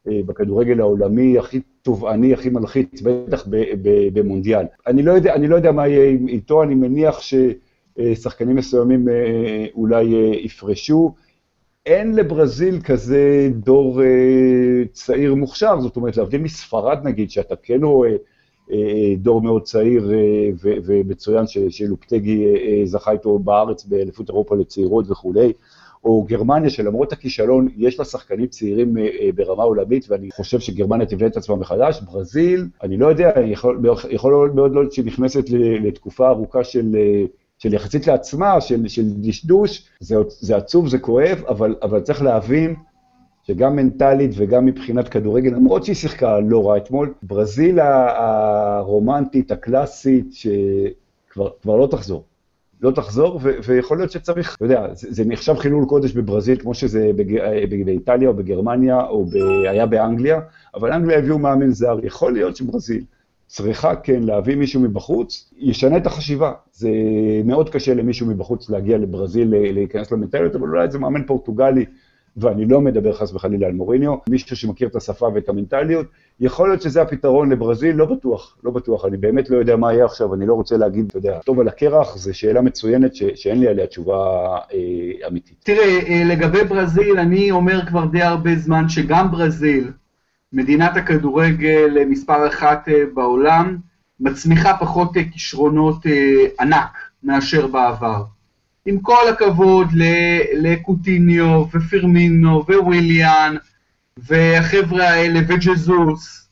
אה, 0.09 0.21
בכדורגל 0.26 0.81
העולמי, 0.81 1.38
הכי 1.38 1.61
תובעני, 1.83 2.35
הכי 2.35 2.50
מלחיץ, 2.50 3.02
בטח 3.02 3.47
במונדיאל. 4.12 4.67
אני 4.87 5.02
לא 5.02 5.12
יודע, 5.12 5.35
אני 5.35 5.49
לא 5.49 5.57
יודע 5.57 5.73
מה 5.73 5.88
יהיה 5.88 6.19
איתו, 6.28 6.62
אני 6.62 6.75
מניח 6.75 7.21
ששחקנים 7.21 8.57
מסוימים 8.57 9.09
אה, 9.09 9.67
אולי 9.75 10.05
יפרשו. 10.45 11.14
אין 11.87 12.14
לברזיל 12.14 12.81
כזה 12.81 13.50
דור 13.52 14.02
צעיר 14.93 15.35
מוכשר, 15.35 15.81
זאת 15.81 15.97
אומרת, 15.97 16.17
להבדיל 16.17 16.40
מספרד 16.40 16.99
נגיד, 17.05 17.31
שאתה 17.31 17.55
כן 17.62 17.85
רואה... 17.85 18.11
אה, 18.72 19.14
דור 19.16 19.42
מאוד 19.42 19.62
צעיר 19.62 20.12
אה, 20.12 20.50
ומצוין 20.62 21.44
שלופטגי 21.68 22.46
אה, 22.46 22.80
זכה 22.84 23.10
איתו 23.12 23.38
בארץ 23.38 23.84
באליפות 23.84 24.28
אירופה 24.28 24.56
לצעירות 24.56 25.10
וכולי, 25.10 25.52
או 26.04 26.22
גרמניה 26.22 26.70
שלמרות 26.70 27.12
הכישלון 27.12 27.68
יש 27.76 27.98
לה 27.98 28.04
שחקנים 28.04 28.46
צעירים 28.46 28.96
ברמה 29.34 29.62
עולמית 29.62 30.06
ואני 30.08 30.30
חושב 30.30 30.60
שגרמניה 30.60 31.06
תבנה 31.06 31.26
את 31.26 31.37
עצמה 31.37 31.56
מחדש, 31.56 32.00
ברזיל, 32.00 32.66
אני 32.82 32.96
לא 32.96 33.06
יודע, 33.06 33.32
יכול, 33.46 33.80
יכול 34.10 34.50
מאוד 34.54 34.72
להיות 34.72 34.92
שהיא 34.92 35.04
נכנסת 35.04 35.44
לתקופה 35.80 36.28
ארוכה 36.28 36.64
של... 36.64 36.96
של 37.58 37.75
יחסית 37.75 38.06
לעצמה, 38.06 38.60
של, 38.60 38.88
של 38.88 39.02
דשדוש, 39.06 39.88
זה, 40.00 40.16
זה 40.28 40.56
עצוב, 40.56 40.88
זה 40.88 40.99
כואב, 40.99 41.43
אבל, 41.49 41.75
אבל 41.82 42.00
צריך 42.00 42.23
להבין 42.23 42.75
שגם 43.49 43.76
מנטלית 43.76 44.30
וגם 44.37 44.65
מבחינת 44.65 45.08
כדורגל, 45.08 45.50
למרות 45.50 45.84
שהיא 45.84 45.97
שיחקה 45.97 46.41
לא 46.41 46.69
רע 46.69 46.76
אתמול, 46.76 47.15
ברזיל 47.23 47.78
הרומנטית, 47.80 49.50
הקלאסית, 49.52 50.26
שכבר 50.32 51.76
לא 51.76 51.89
תחזור. 51.91 52.25
לא 52.82 52.91
תחזור, 52.91 53.41
ו- 53.43 53.56
ויכול 53.67 53.99
להיות 53.99 54.11
שצריך, 54.11 54.56
אתה 54.56 54.65
יודע, 54.65 54.95
זה, 54.95 55.08
זה 55.11 55.25
נחשב 55.25 55.54
חילול 55.54 55.84
קודש 55.84 56.13
בברזיל, 56.13 56.58
כמו 56.58 56.75
שזה 56.75 57.11
בג... 57.17 57.84
באיטליה 57.84 58.28
או 58.28 58.34
בגרמניה 58.34 59.06
או 59.06 59.25
ב... 59.25 59.34
היה 59.69 59.87
באנגליה, 59.87 60.41
אבל 60.75 60.93
אנגליה 60.93 61.19
הביאו 61.19 61.39
מאמן 61.39 61.71
זר, 61.71 61.99
יכול 62.02 62.32
להיות 62.32 62.56
שברזיל 62.56 63.04
צריכה 63.47 63.97
כן 63.97 64.23
להביא 64.23 64.56
מישהו 64.56 64.80
מבחוץ, 64.80 65.50
ישנה 65.58 65.97
את 65.97 66.06
החשיבה. 66.06 66.52
זה 66.73 66.91
מאוד 67.45 67.71
קשה 67.71 67.95
למישהו 67.95 68.26
מבחוץ 68.26 68.71
להגיע 68.71 68.99
לברזיל, 68.99 69.54
להיכנס 69.73 70.13
למנטליות, 70.13 70.54
אבל 70.54 70.69
אולי 70.69 70.91
זה 70.91 70.99
מאמן 70.99 71.26
פורטוגלי 71.26 71.84
ואני 72.36 72.64
לא 72.64 72.80
מדבר 72.80 73.12
חס 73.12 73.34
וחלילה 73.34 73.67
על 73.67 73.73
מוריניו, 73.73 74.17
מישהו 74.28 74.56
שמכיר 74.56 74.88
את 74.88 74.97
השפה 74.97 75.28
ואת 75.34 75.49
המנטליות, 75.49 76.06
יכול 76.41 76.69
להיות 76.69 76.82
שזה 76.82 77.02
הפתרון 77.02 77.50
לברזיל, 77.50 77.97
לא 77.97 78.04
בטוח, 78.04 78.56
לא 78.64 78.71
בטוח, 78.71 79.04
אני 79.04 79.17
באמת 79.17 79.50
לא 79.50 79.56
יודע 79.56 79.76
מה 79.76 79.93
יהיה 79.93 80.04
עכשיו, 80.04 80.34
אני 80.34 80.47
לא 80.47 80.54
רוצה 80.54 80.76
להגיד, 80.76 81.06
אתה 81.08 81.19
יודע, 81.19 81.38
טוב 81.45 81.60
על 81.60 81.69
הקרח, 81.69 82.17
זו 82.17 82.38
שאלה 82.38 82.60
מצוינת 82.60 83.14
ש, 83.14 83.23
שאין 83.34 83.60
לי 83.60 83.69
עליה 83.69 83.86
תשובה 83.86 84.49
אה, 84.75 85.28
אמיתית. 85.28 85.56
תראה, 85.64 86.00
אה, 86.08 86.23
לגבי 86.25 86.64
ברזיל, 86.64 87.19
אני 87.19 87.50
אומר 87.50 87.86
כבר 87.86 88.04
די 88.04 88.23
הרבה 88.23 88.56
זמן 88.56 88.88
שגם 88.88 89.30
ברזיל, 89.30 89.93
מדינת 90.52 90.97
הכדורגל 90.97 91.99
אה, 91.99 92.04
מספר 92.04 92.49
אחת 92.49 92.88
אה, 92.88 93.02
בעולם, 93.14 93.76
מצמיחה 94.21 94.76
פחות 94.80 95.12
כישרונות 95.32 95.97
ענק 96.60 96.97
מאשר 97.23 97.67
בעבר. 97.67 98.25
עם 98.86 99.00
כל 99.00 99.28
הכבוד 99.28 99.88
לקוטיניו 100.54 101.64
ופירמינו 101.75 102.64
וויליאן 102.67 103.56
והחבר'ה 104.17 105.08
האלה 105.08 105.41
וג'זוס, 105.49 106.49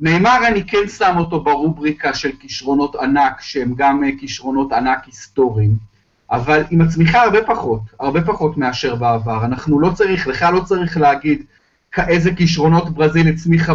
נאמר 0.00 0.38
אני 0.48 0.64
כן 0.66 0.88
שם 0.98 1.14
אותו 1.18 1.40
ברובריקה 1.40 2.14
של 2.14 2.30
כישרונות 2.40 2.96
ענק, 2.96 3.40
שהם 3.40 3.74
גם 3.76 4.04
אה, 4.04 4.10
כישרונות 4.20 4.72
ענק 4.72 5.04
היסטוריים, 5.06 5.76
אבל 6.30 6.62
היא 6.70 6.78
מצמיחה 6.78 7.22
הרבה 7.22 7.44
פחות, 7.46 7.80
הרבה 8.00 8.22
פחות 8.24 8.56
מאשר 8.56 8.94
בעבר. 8.94 9.44
אנחנו 9.44 9.80
לא 9.80 9.90
צריך, 9.94 10.26
לך 10.26 10.46
לא 10.52 10.60
צריך 10.60 10.96
להגיד 10.96 11.42
איזה 11.98 12.34
כישרונות 12.34 12.90
ברזיל 12.94 13.28
הצמיחה 13.28 13.74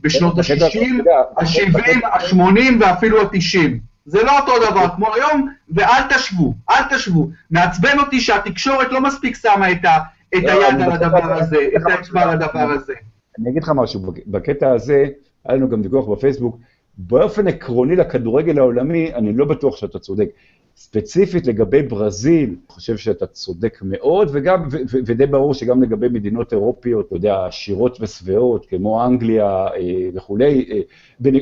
בשנות 0.00 0.38
ה-60, 0.38 1.10
ה-70, 1.36 2.06
ה-80 2.06 2.60
ואפילו 2.80 3.20
ה-90. 3.20 3.91
זה 4.06 4.22
לא 4.22 4.38
אותו 4.38 4.52
דבר 4.70 4.88
כמו 4.96 5.14
היום, 5.14 5.48
ואל 5.68 6.02
תשוו, 6.08 6.54
אל 6.70 6.96
תשוו. 6.96 7.30
מעצבן 7.50 7.98
אותי 7.98 8.20
שהתקשורת 8.20 8.92
לא 8.92 9.00
מספיק 9.00 9.36
שמה 9.36 9.72
את, 9.72 9.84
ה, 9.84 9.98
את 10.36 10.42
לא, 10.42 10.50
היד 10.50 10.80
על 10.80 10.92
הדבר 10.92 11.32
הזה, 11.32 11.56
את 11.76 11.82
האצבע 11.90 12.22
על 12.22 12.30
הדבר 12.30 12.70
הזה. 12.70 12.94
אני 13.38 13.50
אגיד 13.50 13.62
לך 13.62 13.72
משהו, 13.74 14.12
בקטע 14.26 14.70
הזה, 14.70 15.06
היה 15.44 15.56
לנו 15.56 15.68
גם 15.68 15.80
ויכוח 15.82 16.08
בפייסבוק, 16.08 16.58
באופן 16.98 17.48
עקרוני 17.48 17.96
לכדורגל 17.96 18.58
העולמי, 18.58 19.14
אני 19.14 19.32
לא 19.32 19.44
בטוח 19.44 19.76
שאתה 19.76 19.98
צודק. 19.98 20.28
ספציפית 20.76 21.46
לגבי 21.46 21.82
ברזיל, 21.82 22.48
אני 22.48 22.56
חושב 22.68 22.96
שאתה 22.96 23.26
צודק 23.26 23.78
מאוד, 23.82 24.30
וגם, 24.32 24.68
ו, 24.70 24.76
ו, 24.76 24.98
ודי 25.06 25.26
ברור 25.26 25.54
שגם 25.54 25.82
לגבי 25.82 26.08
מדינות 26.08 26.52
אירופיות, 26.52 27.06
אתה 27.06 27.16
יודע, 27.16 27.46
עשירות 27.46 27.98
ושבעות, 28.00 28.66
כמו 28.66 29.04
אנגליה 29.04 29.46
אה, 29.46 30.08
וכולי, 30.14 30.68
אה, 30.72 30.80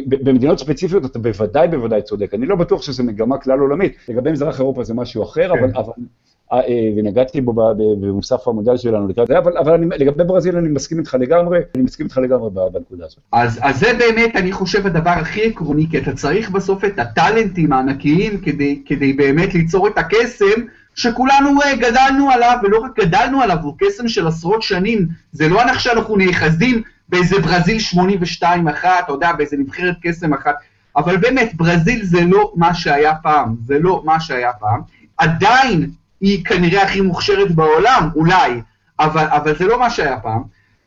במדינות 0.07 0.59
ספציפיות 0.59 1.05
אתה 1.05 1.19
בוודאי 1.19 1.69
בוודאי 1.69 2.03
צודק. 2.03 2.35
אני 2.35 2.47
לא 2.47 2.57
בטוח 2.57 2.83
שזו 2.83 3.05
מגמה 3.05 3.39
כלל 3.39 3.59
עולמית. 3.61 3.97
לגבי 4.09 4.33
מזרח 4.33 4.61
אירופה 4.61 4.85
זה 4.85 4.95
משהו 4.95 5.23
אחר, 5.23 5.49
כן. 5.49 5.59
אבל, 5.59 5.71
אבל 5.77 5.93
ונגעתי 6.97 7.41
בו 7.41 7.53
במוסף 8.01 8.49
המודל 8.49 8.77
שלנו 8.77 9.09
לקראת 9.09 9.29
זה, 9.29 9.39
אבל, 9.39 9.59
אבל 9.59 9.73
אני, 9.73 9.87
לגבי 9.99 10.25
ברזיל 10.25 10.57
אני 10.57 10.69
מסכים 10.69 10.99
איתך 10.99 11.17
לגמרי, 11.21 11.59
אני 11.75 11.83
מסכים 11.83 12.07
איתך 12.07 12.19
לגמרי 12.19 12.51
בנקודה 12.73 13.05
הזאת. 13.07 13.19
אז, 13.33 13.59
אז 13.63 13.79
זה 13.79 13.93
באמת, 13.99 14.37
אני 14.37 14.53
חושב, 14.53 14.87
הדבר 14.87 15.11
הכי 15.11 15.47
עקרוני, 15.47 15.87
כי 15.91 15.99
אתה 15.99 16.13
צריך 16.13 16.51
בסוף 16.51 16.85
את 16.85 16.99
הטאלנטים 16.99 17.73
הענקיים 17.73 18.41
כדי, 18.41 18.83
כדי 18.87 19.13
באמת 19.13 19.55
ליצור 19.55 19.89
את 19.89 19.99
הקסם 19.99 20.61
שכולנו 20.95 21.63
אה, 21.63 21.77
גדלנו 21.77 22.31
עליו, 22.31 22.57
ולא 22.63 22.79
רק 22.79 23.01
גדלנו 23.01 23.41
עליו, 23.41 23.57
הוא 23.63 23.75
קסם 23.79 24.09
של 24.09 24.27
עשרות 24.27 24.63
שנים, 24.63 25.07
זה 25.33 25.49
לא 25.49 25.63
אנחנו 25.63 25.81
שאנחנו 25.81 26.17
נאחזים 26.17 26.83
באיזה 27.09 27.39
ברזיל 27.39 27.79
82 27.79 28.69
אחת, 28.69 29.05
אתה 29.05 29.13
יודע, 29.13 29.33
באיזה 29.33 29.57
נבחרת 29.57 29.95
קסם 30.03 30.35
אחת, 30.35 30.55
אבל 30.97 31.17
באמת, 31.17 31.55
ברזיל 31.55 32.05
זה 32.05 32.25
לא 32.25 32.53
מה 32.57 32.75
שהיה 32.75 33.15
פעם, 33.15 33.57
זה 33.67 33.79
לא 33.79 34.03
מה 34.05 34.21
שהיה 34.21 34.53
פעם. 34.53 34.81
עדיין 35.17 35.91
היא 36.21 36.45
כנראה 36.45 36.83
הכי 36.83 37.01
מוכשרת 37.01 37.51
בעולם, 37.51 38.09
אולי, 38.15 38.61
אבל, 39.01 39.25
אבל 39.29 39.57
זה 39.57 39.67
לא 39.67 39.81
מה 39.81 39.91
שהיה 39.91 40.21
פעם. 40.21 40.43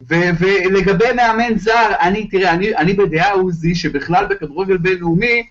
ולגבי 0.08 1.14
מאמן 1.16 1.58
זר, 1.58 1.92
אני, 2.02 2.28
תראה, 2.28 2.52
אני, 2.52 2.76
אני 2.76 2.94
בדעה 2.94 3.32
עוזי 3.32 3.76
שבכלל 3.76 4.26
בכדורגל 4.26 4.78
בינלאומי 4.78 5.44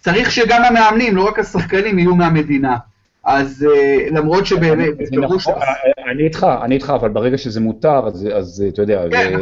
צריך 0.00 0.30
שגם 0.30 0.62
המאמנים, 0.64 1.16
לא 1.16 1.28
רק 1.28 1.38
השחקנים, 1.38 1.98
יהיו 1.98 2.14
מהמדינה. 2.16 2.76
אז 3.24 3.66
uh, 3.68 4.14
למרות 4.14 4.46
שבאמת, 4.46 4.96
בפירוש... 4.98 5.48
נכון, 5.48 5.62
אני 6.10 6.24
איתך, 6.24 6.46
אני 6.62 6.74
איתך, 6.74 6.92
אבל 7.00 7.08
ברגע 7.08 7.38
שזה 7.38 7.60
מותר, 7.60 8.06
אז, 8.06 8.28
אז 8.34 8.64
אתה 8.68 8.82
יודע, 8.82 9.04
כן. 9.10 9.38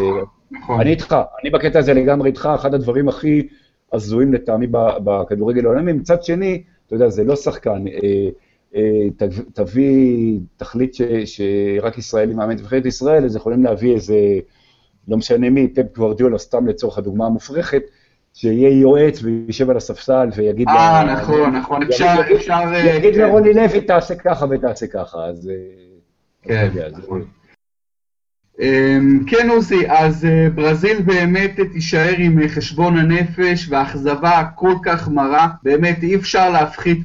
נכון. 0.51 0.81
אני 0.81 0.91
איתך, 0.91 1.17
אני 1.43 1.51
בקטע 1.51 1.79
הזה 1.79 1.95
לגמרי 1.95 2.29
איתך, 2.29 2.49
אחד 2.55 2.75
הדברים 2.75 3.09
הכי 3.09 3.49
הזויים 3.93 4.35
לטעמי 4.35 4.67
בכדורגל 5.05 5.65
העולמי, 5.65 5.93
מצד 5.93 6.23
שני, 6.23 6.63
אתה 6.87 6.95
יודע, 6.95 7.09
זה 7.09 7.25
לא 7.25 7.37
שחקן, 7.37 7.85
אה, 7.89 7.93
אה, 8.05 8.29
תביא, 9.55 10.39
תחליט 10.57 10.95
ש, 10.95 11.03
שרק 11.25 11.99
ישראלי 11.99 12.35
מאמן 12.35 12.57
את 12.57 12.61
נבחרת 12.61 12.87
ישראל, 12.87 13.25
אז 13.25 13.37
יכולים 13.37 13.65
להביא 13.65 13.95
איזה, 13.95 14.17
לא 15.09 15.17
משנה 15.17 15.51
מי, 15.51 15.69
פפ 15.69 15.97
גוורדיולה, 15.97 16.39
סתם 16.39 16.67
לצורך 16.67 16.99
הדוגמה 16.99 17.27
המופרכת, 17.27 17.83
שיהיה 18.35 18.81
יועץ 18.81 19.23
וישב 19.23 19.71
על 19.71 19.77
הספסל 19.77 20.29
ויגיד... 20.37 20.69
אה, 20.69 21.15
נכון, 21.15 21.57
נכון, 21.57 21.83
אפשר... 21.83 22.15
אפשר... 22.37 22.61
יגיד 22.97 23.15
כן. 23.15 23.21
לרוני 23.21 23.55
לוי, 23.55 23.81
תעשה 23.81 24.15
ככה 24.15 24.47
ותעשה 24.51 24.87
ככה, 24.87 25.25
אז... 25.25 25.51
כן. 26.43 26.69
אמ, 27.11 27.23
כן 29.27 29.51
עוזי, 29.51 29.91
אז 29.91 30.25
אה, 30.25 30.49
ברזיל 30.55 31.03
באמת 31.03 31.61
תישאר 31.73 32.15
עם 32.19 32.43
אה, 32.43 32.49
חשבון 32.49 32.99
הנפש 32.99 33.67
והאכזבה 33.69 34.43
כל 34.55 34.75
כך 34.83 35.09
מרה, 35.09 35.49
באמת 35.63 36.03
אי 36.03 36.15
אפשר 36.17 36.51
להפחית 36.51 36.99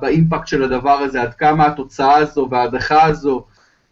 באימפקט 0.00 0.46
של 0.46 0.62
הדבר 0.62 0.90
הזה, 0.90 1.22
עד 1.22 1.34
כמה 1.34 1.66
התוצאה 1.66 2.16
הזו 2.16 2.48
וההדחה 2.50 3.02
הזו 3.02 3.44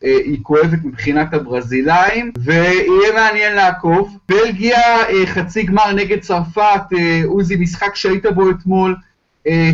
אה, 0.05 0.17
היא 0.25 0.39
כואבת 0.43 0.85
מבחינת 0.85 1.35
הברזילאים, 1.35 2.33
ויהיה 2.39 3.13
מעניין 3.15 3.55
לעקוב. 3.55 4.19
בלגיה 4.29 4.83
חצי 5.27 5.63
גמר 5.63 5.93
נגד 5.93 6.21
צרפת, 6.21 6.83
עוזי, 7.25 7.57
משחק 7.57 7.95
שהיית 7.97 8.27
בו 8.35 8.51
אתמול, 8.51 8.97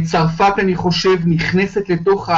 צרפת 0.04 0.52
אני 0.58 0.74
חושב 0.74 1.16
נכנסת 1.26 1.88
לתוך 1.88 2.30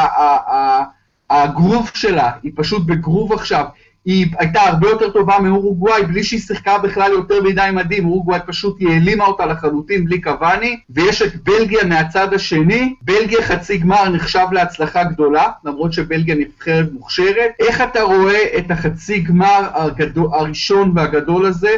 הגרוב 1.31 1.91
שלה, 1.95 2.31
היא 2.43 2.53
פשוט 2.55 2.87
בגרוב 2.87 3.33
עכשיו. 3.33 3.65
היא 4.07 4.27
הייתה 4.39 4.61
הרבה 4.61 4.89
יותר 4.89 5.11
טובה 5.11 5.39
מאורוגוואי, 5.43 6.03
בלי 6.03 6.25
שהיא 6.25 6.41
שיחקה 6.41 6.79
בכלל 6.79 7.13
יותר 7.13 7.43
מדי 7.43 7.69
מדהים, 7.73 8.07
אורוגוואי 8.07 8.41
פשוט 8.47 8.77
היא 8.81 8.89
העלימה 8.89 9.27
אותה 9.27 9.47
לחלוטין 9.47 10.05
בלי 10.05 10.21
קוואני, 10.21 10.81
ויש 10.91 11.23
את 11.23 11.37
בלגיה 11.45 11.85
מהצד 11.85 12.35
השני, 12.35 12.95
בלגיה 13.03 13.43
חצי 13.43 13.79
גמר 13.79 14.09
נחשב 14.09 14.47
להצלחה 14.53 15.05
גדולה, 15.05 15.45
למרות 15.65 15.93
שבלגיה 15.93 16.35
נבחרת 16.35 16.93
מוכשרת. 16.93 17.51
איך 17.61 17.81
אתה 17.81 18.03
רואה 18.03 18.59
את 18.59 18.71
החצי 18.71 19.21
גמר 19.21 19.69
הגדול, 19.75 20.29
הראשון 20.33 20.93
והגדול 20.95 21.47
הזה, 21.47 21.77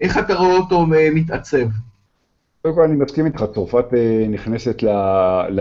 איך 0.00 0.18
אתה 0.18 0.34
רואה 0.34 0.56
אותו 0.56 0.86
אה, 0.94 1.08
מתעצב? 1.14 1.66
קודם 2.62 2.74
כל 2.74 2.82
אני 2.82 2.96
מסכים 2.96 3.26
איתך, 3.26 3.44
צרפת 3.54 3.84
אה, 3.96 4.26
נכנסת 4.28 4.82
ל... 4.82 4.88
ל... 5.50 5.60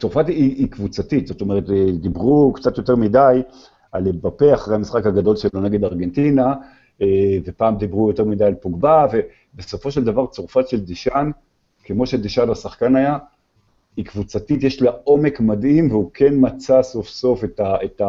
צרפת 0.00 0.28
היא, 0.28 0.56
היא 0.56 0.70
קבוצתית, 0.70 1.26
זאת 1.26 1.40
אומרת, 1.40 1.70
אה, 1.70 1.86
דיברו 2.00 2.52
קצת 2.52 2.78
יותר 2.78 2.96
מדי 2.96 3.42
על 3.94 4.08
אמבפה 4.08 4.54
אחרי 4.54 4.74
המשחק 4.74 5.06
הגדול 5.06 5.36
שלו 5.36 5.60
נגד 5.60 5.84
ארגנטינה, 5.84 6.54
אה, 7.02 7.38
ופעם 7.44 7.76
דיברו 7.76 8.08
יותר 8.08 8.24
מדי 8.24 8.44
על 8.44 8.54
פוגבה, 8.54 9.06
ובסופו 9.54 9.90
של 9.90 10.04
דבר 10.04 10.26
צרפת 10.26 10.68
של 10.68 10.80
דישן, 10.80 11.30
כמו 11.84 12.06
שדישן 12.06 12.50
השחקן 12.50 12.96
היה, 12.96 13.18
היא 13.96 14.04
קבוצתית, 14.04 14.64
יש 14.64 14.82
לה 14.82 14.90
עומק 15.04 15.40
מדהים, 15.40 15.90
והוא 15.90 16.10
כן 16.14 16.34
מצא 16.36 16.82
סוף 16.82 17.08
סוף 17.08 17.44
את, 17.44 17.60
ה, 17.60 17.76
את 17.84 18.02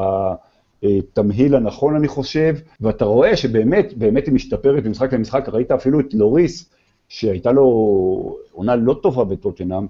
התמהיל 0.83 1.55
הנכון, 1.55 1.95
אני 1.95 2.07
חושב, 2.07 2.55
ואתה 2.81 3.05
רואה 3.05 3.35
שבאמת, 3.35 3.93
באמת 3.97 4.25
היא 4.25 4.33
משתפרת 4.33 4.85
ממשחק 4.85 5.13
למשחק, 5.13 5.49
ראית 5.49 5.71
אפילו 5.71 5.99
את 5.99 6.13
לוריס, 6.13 6.69
שהייתה 7.07 7.51
לו 7.51 8.37
עונה 8.51 8.75
לא 8.75 8.99
טובה 9.03 9.23
בטוטנאם, 9.23 9.83
אה, 9.83 9.87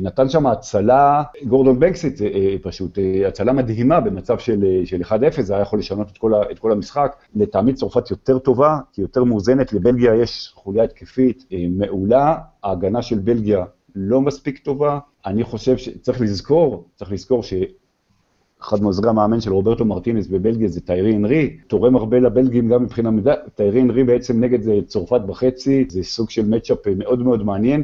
נתן 0.00 0.28
שם 0.28 0.46
הצלה, 0.46 1.22
גורדון 1.44 1.80
בנקסיט 1.80 2.22
אה, 2.22 2.26
אה, 2.26 2.56
פשוט, 2.62 2.98
הצלה 3.26 3.52
מדהימה 3.52 4.00
במצב 4.00 4.38
של, 4.38 4.64
של 4.84 5.00
1-0, 5.02 5.42
זה 5.42 5.54
היה 5.54 5.62
יכול 5.62 5.78
לשנות 5.78 6.10
את 6.10 6.18
כל, 6.18 6.32
את 6.50 6.58
כל 6.58 6.72
המשחק. 6.72 7.16
לטעמי 7.34 7.74
צרפת 7.74 8.10
יותר 8.10 8.38
טובה, 8.38 8.78
כי 8.92 9.02
יותר 9.02 9.24
מאוזנת, 9.24 9.72
לבלגיה 9.72 10.14
יש 10.14 10.52
חוליה 10.54 10.84
התקפית 10.84 11.44
מעולה, 11.70 12.36
ההגנה 12.62 13.02
של 13.02 13.18
בלגיה 13.18 13.64
לא 13.94 14.20
מספיק 14.20 14.58
טובה. 14.58 14.98
אני 15.26 15.44
חושב 15.44 15.76
שצריך 15.76 16.20
לזכור, 16.20 16.84
צריך 16.96 17.12
לזכור 17.12 17.42
ש... 17.42 17.54
אחד 18.62 18.82
מעוזרי 18.82 19.08
המאמן 19.10 19.40
של 19.40 19.52
רוברטו 19.52 19.84
מרטינס 19.84 20.26
בבלגיה 20.26 20.68
זה 20.68 20.80
טיירי 20.80 21.16
אנרי, 21.16 21.56
תורם 21.66 21.96
הרבה 21.96 22.18
לבלגים 22.18 22.68
גם 22.68 22.82
מבחינה 22.82 23.10
מידה, 23.10 23.34
טיירי 23.54 23.82
אנרי 23.82 24.04
בעצם 24.04 24.40
נגד 24.40 24.84
צרפת 24.84 25.20
בחצי, 25.20 25.84
זה 25.88 26.02
סוג 26.02 26.30
של 26.30 26.48
מצ'אפ 26.48 26.86
מאוד 26.96 27.22
מאוד 27.22 27.42
מעניין, 27.42 27.82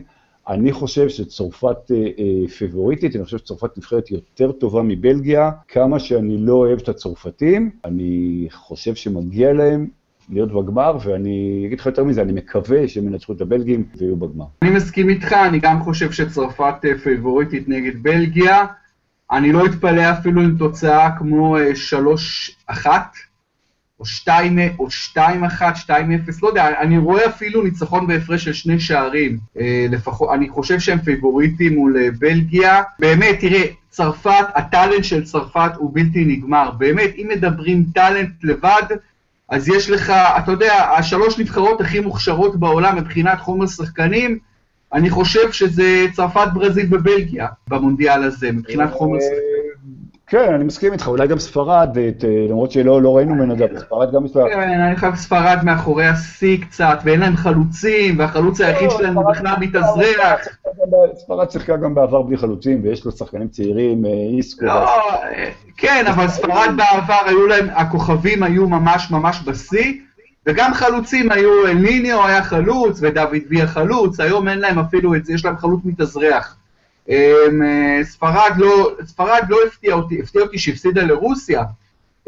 אני 0.49 0.73
חושב 0.73 1.09
שצרפת 1.09 1.91
אה, 1.91 1.97
אה, 1.97 2.49
פיבוריטית, 2.49 3.17
אני 3.17 3.25
חושב 3.25 3.39
שצרפת 3.39 3.79
נבחרת 3.79 4.11
יותר 4.11 4.53
טובה 4.53 4.83
מבלגיה, 4.83 5.51
כמה 5.69 5.99
שאני 5.99 6.39
לא 6.39 6.53
אוהב 6.53 6.79
את 6.81 6.89
הצרפתים, 6.89 7.71
אני 7.85 8.47
חושב 8.53 8.95
שמגיע 8.95 9.53
להם 9.53 9.87
להיות 10.29 10.53
בגמר, 10.53 10.99
ואני 11.05 11.65
אגיד 11.67 11.81
לך 11.81 11.87
יותר 11.87 12.05
מזה, 12.05 12.23
אני 12.23 12.33
מקווה 12.33 12.89
שהם 12.89 13.07
ינצחו 13.07 13.33
את 13.33 13.41
הבלגים 13.41 13.85
ויהיו 13.97 14.17
בגמר. 14.17 14.45
אני 14.63 14.71
מסכים 14.71 15.09
איתך, 15.09 15.33
אני 15.33 15.59
גם 15.59 15.83
חושב 15.83 16.13
שצרפת 16.13 16.75
אה, 16.85 16.99
פיבוריטית 16.99 17.69
נגד 17.69 18.03
בלגיה. 18.03 18.67
אני 19.31 19.53
לא 19.53 19.67
אתפלא 19.67 20.11
אפילו 20.11 20.43
עם 20.43 20.57
תוצאה 20.59 21.11
כמו 21.19 21.57
3-1, 22.71 22.87
או 24.01 24.07
2, 24.07 24.59
או 24.79 24.87
2-1, 25.17 25.19
2-0, 25.87 25.91
לא 26.43 26.49
יודע, 26.49 26.81
אני 26.81 26.99
רואה 26.99 27.27
אפילו 27.27 27.63
ניצחון 27.63 28.07
בהפרש 28.07 28.45
של 28.45 28.53
שני 28.53 28.81
שערים. 28.81 29.39
אה, 29.59 29.87
לפחות, 29.91 30.31
אני 30.35 30.49
חושב 30.49 30.81
שהם 30.81 30.99
פיבוריטים 30.99 31.75
מול 31.75 31.97
אה, 31.97 32.09
בלגיה. 32.19 32.83
באמת, 32.99 33.41
תראה, 33.41 33.63
צרפת, 33.89 34.47
הטאלנט 34.55 35.05
של 35.05 35.25
צרפת 35.25 35.71
הוא 35.77 35.91
בלתי 35.95 36.25
נגמר. 36.25 36.71
באמת, 36.79 37.11
אם 37.17 37.29
מדברים 37.35 37.85
טאלנט 37.95 38.31
לבד, 38.43 38.83
אז 39.49 39.69
יש 39.69 39.91
לך, 39.91 40.11
אתה 40.11 40.53
יודע, 40.53 40.75
השלוש 40.99 41.39
נבחרות 41.39 41.81
הכי 41.81 42.01
מוכשרות 42.01 42.57
בעולם 42.57 42.97
מבחינת 42.97 43.41
חומר 43.41 43.67
שחקנים, 43.67 44.39
אני 44.93 45.11
חושב 45.11 45.53
שזה 45.53 46.07
צרפת, 46.13 46.49
ברזיל 46.55 46.87
ובלגיה 46.91 47.47
במונדיאל 47.69 48.23
הזה, 48.23 48.53
מבחינת 48.53 48.93
חומר 48.93 49.19
שחקנים. 49.21 49.56
כן, 50.29 50.55
אני 50.55 50.65
מסכים 50.65 50.93
איתך, 50.93 51.09
אולי 51.09 51.29
גם 51.29 51.39
ספרד, 51.39 51.99
את, 51.99 52.25
אה, 52.25 52.47
למרות 52.49 52.73
שלא 52.73 53.03
לא 53.03 53.17
ראינו 53.17 53.35
ממנו 53.35 53.57
גם, 53.57 53.67
ספרד 53.79 54.12
גם 54.12 54.25
מספרד. 54.25 54.49
כן, 54.49 54.81
אני 54.81 54.97
חושב 54.97 55.15
ספרד 55.15 55.59
מאחורי 55.62 56.07
השיא 56.07 56.59
קצת, 56.61 56.99
ואין 57.05 57.21
להם 57.21 57.37
חלוצים, 57.37 58.19
והחלוץ 58.19 58.61
היחיד 58.61 58.91
לא, 58.91 58.99
שלהם 58.99 59.19
הוא 59.19 59.31
בכלל 59.31 59.55
מתאזרח. 59.61 60.49
ספרד 61.15 61.51
שיחקה 61.51 61.77
גם 61.77 61.95
בעבר 61.95 62.23
בלי 62.23 62.37
חלוצים, 62.37 62.81
ויש 62.83 63.05
לו 63.05 63.12
שחקנים 63.12 63.49
צעירים, 63.49 64.07
אה, 64.07 64.11
איסקו. 64.11 64.65
לא, 64.65 64.73
אה, 64.73 65.51
כן, 65.77 66.05
אבל 66.09 66.29
ספרד 66.29 66.71
בעבר 66.77 67.21
היו 67.27 67.47
להם, 67.47 67.69
הכוכבים 67.75 68.43
היו 68.43 68.69
ממש 68.69 69.11
ממש 69.11 69.43
בשיא, 69.47 69.93
וגם 70.47 70.75
חלוצים 70.75 71.33
היו, 71.33 71.75
ניניו 71.75 72.27
היה 72.27 72.43
חלוץ, 72.43 72.99
ודוד 73.03 73.43
ויה 73.51 73.67
חלוץ, 73.67 74.21
היום 74.21 74.49
אין 74.49 74.59
להם 74.59 74.79
אפילו 74.79 75.15
את 75.15 75.25
זה, 75.25 75.33
יש 75.33 75.45
להם 75.45 75.57
חלוץ 75.57 75.81
מתאזרח. 75.85 76.57
אמ, 77.09 77.62
אה, 77.62 78.05
ספרד 78.05 78.53
לא, 78.57 78.90
ספרד 79.05 79.42
לא 79.49 79.57
הפתיע 79.66 79.95
אותי, 79.95 80.21
הפתיע 80.21 80.42
אותי 80.42 80.59
שהפסידה 80.59 81.03
לרוסיה, 81.03 81.62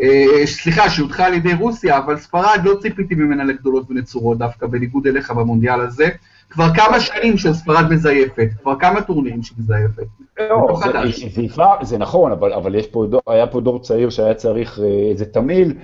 אה, 0.00 0.46
סליחה, 0.46 0.90
שהודחה 0.90 1.26
על 1.26 1.34
ידי 1.34 1.54
רוסיה, 1.54 1.98
אבל 1.98 2.16
ספרד 2.18 2.60
לא 2.64 2.74
ציפיתי 2.82 3.14
ממנה 3.14 3.44
לגדולות 3.44 3.90
ונצורות 3.90 4.38
דווקא, 4.38 4.66
בניגוד 4.66 5.06
אליך 5.06 5.30
במונדיאל 5.30 5.80
הזה. 5.80 6.08
כבר 6.50 6.74
כמה 6.74 7.00
שנים 7.00 7.38
שספרד 7.38 7.90
מזייפת, 7.90 8.48
כבר 8.62 8.78
כמה 8.78 9.02
טורנירים 9.02 9.42
שהיא 9.42 9.58
מזייפת. 9.58 10.06
לא, 10.38 10.80
זה 11.82 11.98
נכון, 11.98 12.32
אבל 12.32 12.74
היה 13.26 13.46
פה 13.46 13.60
דור 13.60 13.82
צעיר 13.82 14.10
שהיה 14.10 14.34
צריך 14.34 14.78
אה, 14.78 15.10
איזה 15.10 15.24
תמהיל, 15.24 15.74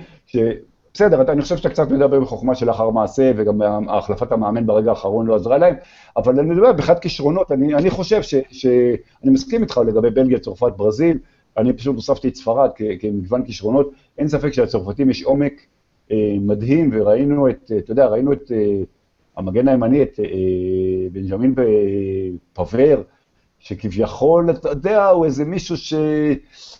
בסדר, 0.95 1.21
אני 1.31 1.41
חושב 1.41 1.57
שאתה 1.57 1.69
קצת 1.69 1.91
מדבר 1.91 2.19
בחוכמה 2.19 2.55
של 2.55 2.69
אחר 2.69 2.89
מעשה, 2.89 3.31
וגם 3.35 3.61
החלפת 3.89 4.31
המאמן 4.31 4.65
ברגע 4.65 4.89
האחרון 4.89 5.27
לא 5.27 5.35
עזרה 5.35 5.57
להם, 5.57 5.75
אבל 6.17 6.39
אני 6.39 6.49
מדבר 6.49 6.73
מבחינת 6.73 6.99
כישרונות, 6.99 7.51
אני, 7.51 7.75
אני 7.75 7.89
חושב 7.89 8.21
ש, 8.21 8.35
שאני 8.51 9.31
מסכים 9.31 9.61
איתך 9.61 9.81
לגבי 9.87 10.09
בלגיה, 10.09 10.39
צרפת, 10.39 10.71
ברזיל, 10.77 11.17
אני 11.57 11.73
פשוט 11.73 11.95
הוספתי 11.95 12.27
את 12.27 12.35
ספרד 12.35 12.69
כמגוון 12.99 13.45
כישרונות, 13.45 13.91
אין 14.17 14.27
ספק 14.27 14.53
שלצרפתים 14.53 15.09
יש 15.09 15.23
עומק 15.23 15.53
אה, 16.11 16.35
מדהים, 16.41 16.89
וראינו 16.93 17.49
את, 17.49 17.71
אתה 17.77 17.91
יודע, 17.91 18.07
ראינו 18.07 18.33
את 18.33 18.51
אה, 18.51 18.83
המגן 19.37 19.67
הימני, 19.67 20.03
את 20.03 20.19
אה, 20.19 20.25
בנג'מין 21.11 21.55
פבר, 22.53 23.01
שכביכול, 23.65 24.49
אתה 24.49 24.69
יודע, 24.69 25.07
הוא 25.07 25.25
איזה 25.25 25.45
מישהו 25.45 25.77
ש... 25.77 25.93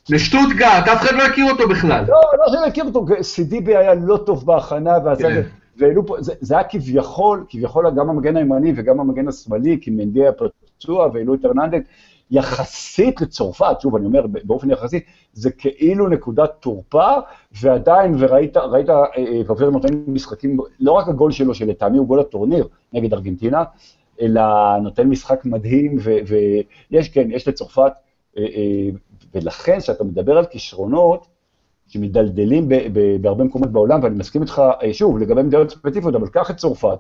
לשטוטגרט, 0.09 0.87
אף 0.93 1.01
אחד 1.01 1.15
לא 1.15 1.23
הכיר 1.23 1.45
אותו 1.51 1.67
בכלל. 1.67 2.05
לא, 2.07 2.21
לא 2.39 2.51
שאני 2.51 2.67
מכיר 2.67 2.85
אותו, 2.85 3.05
סידיבי 3.21 3.75
היה 3.75 3.93
לא 3.93 4.17
טוב 4.17 4.45
בהכנה, 4.45 4.97
כן. 5.19 5.41
והעלו 5.77 6.05
פה, 6.05 6.15
זה, 6.19 6.33
זה 6.39 6.55
היה 6.55 6.63
כביכול, 6.63 7.45
כביכול 7.49 7.91
גם 7.97 8.09
המגן 8.09 8.37
הימני 8.37 8.73
וגם 8.75 8.99
המגן 8.99 9.27
השמאלי, 9.27 9.77
כי 9.81 9.91
מנדי 9.91 10.21
היה 10.21 10.31
פצוע 10.31 11.09
והעלו 11.13 11.33
את 11.33 11.45
ארננדט, 11.45 11.81
יחסית 12.31 13.21
לצרפת, 13.21 13.81
שוב, 13.81 13.95
אני 13.95 14.05
אומר 14.05 14.25
באופן 14.43 14.71
יחסי, 14.71 14.99
זה 15.33 15.51
כאילו 15.51 16.07
נקודת 16.07 16.51
תורפה, 16.59 17.11
ועדיין, 17.61 18.15
וראית, 18.19 18.57
ראית, 18.57 18.87
ופר 19.49 19.69
נותן 19.69 19.93
משחקים, 20.07 20.57
לא 20.79 20.91
רק 20.91 21.07
הגול 21.07 21.31
שלו, 21.31 21.53
שלטעמי 21.53 21.97
הוא 21.97 22.07
גול 22.07 22.19
הטורניר 22.19 22.67
נגד 22.93 23.13
ארגנטינה, 23.13 23.63
אלא 24.21 24.41
נותן 24.83 25.07
משחק 25.07 25.45
מדהים, 25.45 25.97
ויש, 26.91 27.09
כן, 27.09 27.27
יש 27.31 27.47
לצרפת, 27.47 27.91
ולכן, 29.35 29.79
כשאתה 29.79 30.03
מדבר 30.03 30.37
על 30.37 30.45
כישרונות, 30.45 31.27
שמדלדלים 31.87 32.69
בהרבה 33.21 33.43
מקומות 33.43 33.71
בעולם, 33.71 34.03
ואני 34.03 34.15
מסכים 34.15 34.41
איתך, 34.41 34.61
שוב, 34.91 35.17
לגבי 35.17 35.43
מדינות 35.43 35.69
ספציפיות, 35.69 36.15
אבל 36.15 36.27
קח 36.27 36.51
את 36.51 36.57
צרפת. 36.57 36.97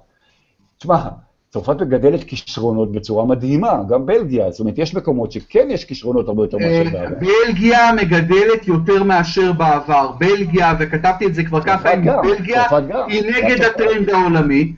תשמע, 0.77 1.07
צרפת 1.49 1.81
מגדלת 1.81 2.23
כישרונות 2.23 2.91
בצורה 2.91 3.25
מדהימה, 3.25 3.79
גם 3.89 4.05
בלגיה, 4.05 4.51
זאת 4.51 4.59
אומרת, 4.59 4.77
יש 4.77 4.95
מקומות 4.95 5.31
שכן 5.31 5.67
יש 5.71 5.85
כישרונות 5.85 6.27
הרבה 6.27 6.43
יותר 6.43 6.57
מאשר 6.57 6.83
בעבר. 6.91 7.15
בלגיה 7.19 7.91
מגדלת 7.93 8.67
יותר 8.67 9.03
מאשר 9.03 9.53
בעבר. 9.53 10.11
בלגיה, 10.19 10.73
וכתבתי 10.79 11.25
את 11.25 11.35
זה 11.35 11.43
כבר 11.43 11.61
ככה, 11.61 11.89
בלגיה 12.23 12.63
היא 13.07 13.23
נגד 13.31 13.63
הטרנד 13.63 14.09
העולמי. 14.09 14.73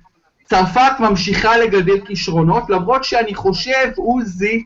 צרפת 0.50 0.92
ממשיכה 1.00 1.58
לגדל 1.58 2.00
כישרונות, 2.06 2.70
למרות 2.70 3.04
שאני 3.04 3.36
חושב, 3.36 3.92
עוזי, 3.96 4.64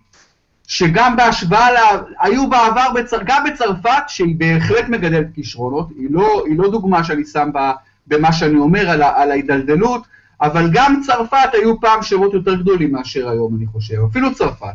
שגם 0.67 1.15
בהשוואה, 1.15 1.71
לה, 1.71 1.81
היו 2.19 2.49
בעבר, 2.49 2.87
בצר, 2.95 3.17
גם 3.25 3.43
בצרפת, 3.43 4.03
שהיא 4.07 4.35
בהחלט 4.37 4.89
מגדלת 4.89 5.27
כישרונות, 5.35 5.89
היא 5.97 6.07
לא, 6.11 6.43
היא 6.45 6.57
לא 6.57 6.71
דוגמה 6.71 7.03
שאני 7.03 7.25
שם 7.25 7.49
בה, 7.53 7.73
במה 8.07 8.33
שאני 8.33 8.59
אומר 8.59 8.89
על, 8.89 9.03
על 9.03 9.31
ההידלדלות, 9.31 10.03
אבל 10.41 10.69
גם 10.73 11.01
צרפת 11.05 11.49
היו 11.53 11.79
פעם 11.79 12.03
שמות 12.03 12.33
יותר 12.33 12.55
גדולים 12.55 12.91
מאשר 12.91 13.29
היום, 13.29 13.55
אני 13.57 13.65
חושב, 13.65 13.95
אפילו 14.11 14.33
צרפת. 14.35 14.67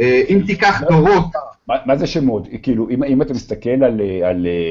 אה, 0.00 0.22
אם 0.28 0.42
תיקח 0.46 0.82
דורות... 0.88 1.51
מה 1.68 1.96
זה 1.96 2.06
שמות? 2.06 2.46
כאילו, 2.62 2.88
אם 2.90 3.22
אתה 3.22 3.34
מסתכל 3.34 3.84
על... 3.84 4.00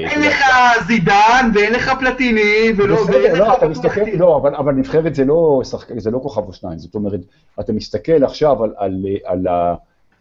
אין 0.06 0.22
לך 0.22 0.46
זידן, 0.88 1.52
ואין 1.54 1.74
לך 1.74 1.92
פלטיני, 2.00 2.72
ולא... 2.78 3.04
בסדר, 3.04 3.40
לא, 3.40 3.58
אתה 3.58 3.68
מסתכל, 3.68 4.02
לא, 4.18 4.38
אבל 4.38 4.74
נבחרת 4.74 5.18
לא 5.26 5.62
זה 5.98 6.12
לא 6.12 6.20
כוכב 6.20 6.42
או 6.42 6.54
שניים, 6.54 6.78
זאת 6.78 6.96
אומרת, 6.96 7.20
אתה 7.60 7.74
מסתכל 7.74 8.24
עכשיו 8.24 8.58
על 9.26 9.48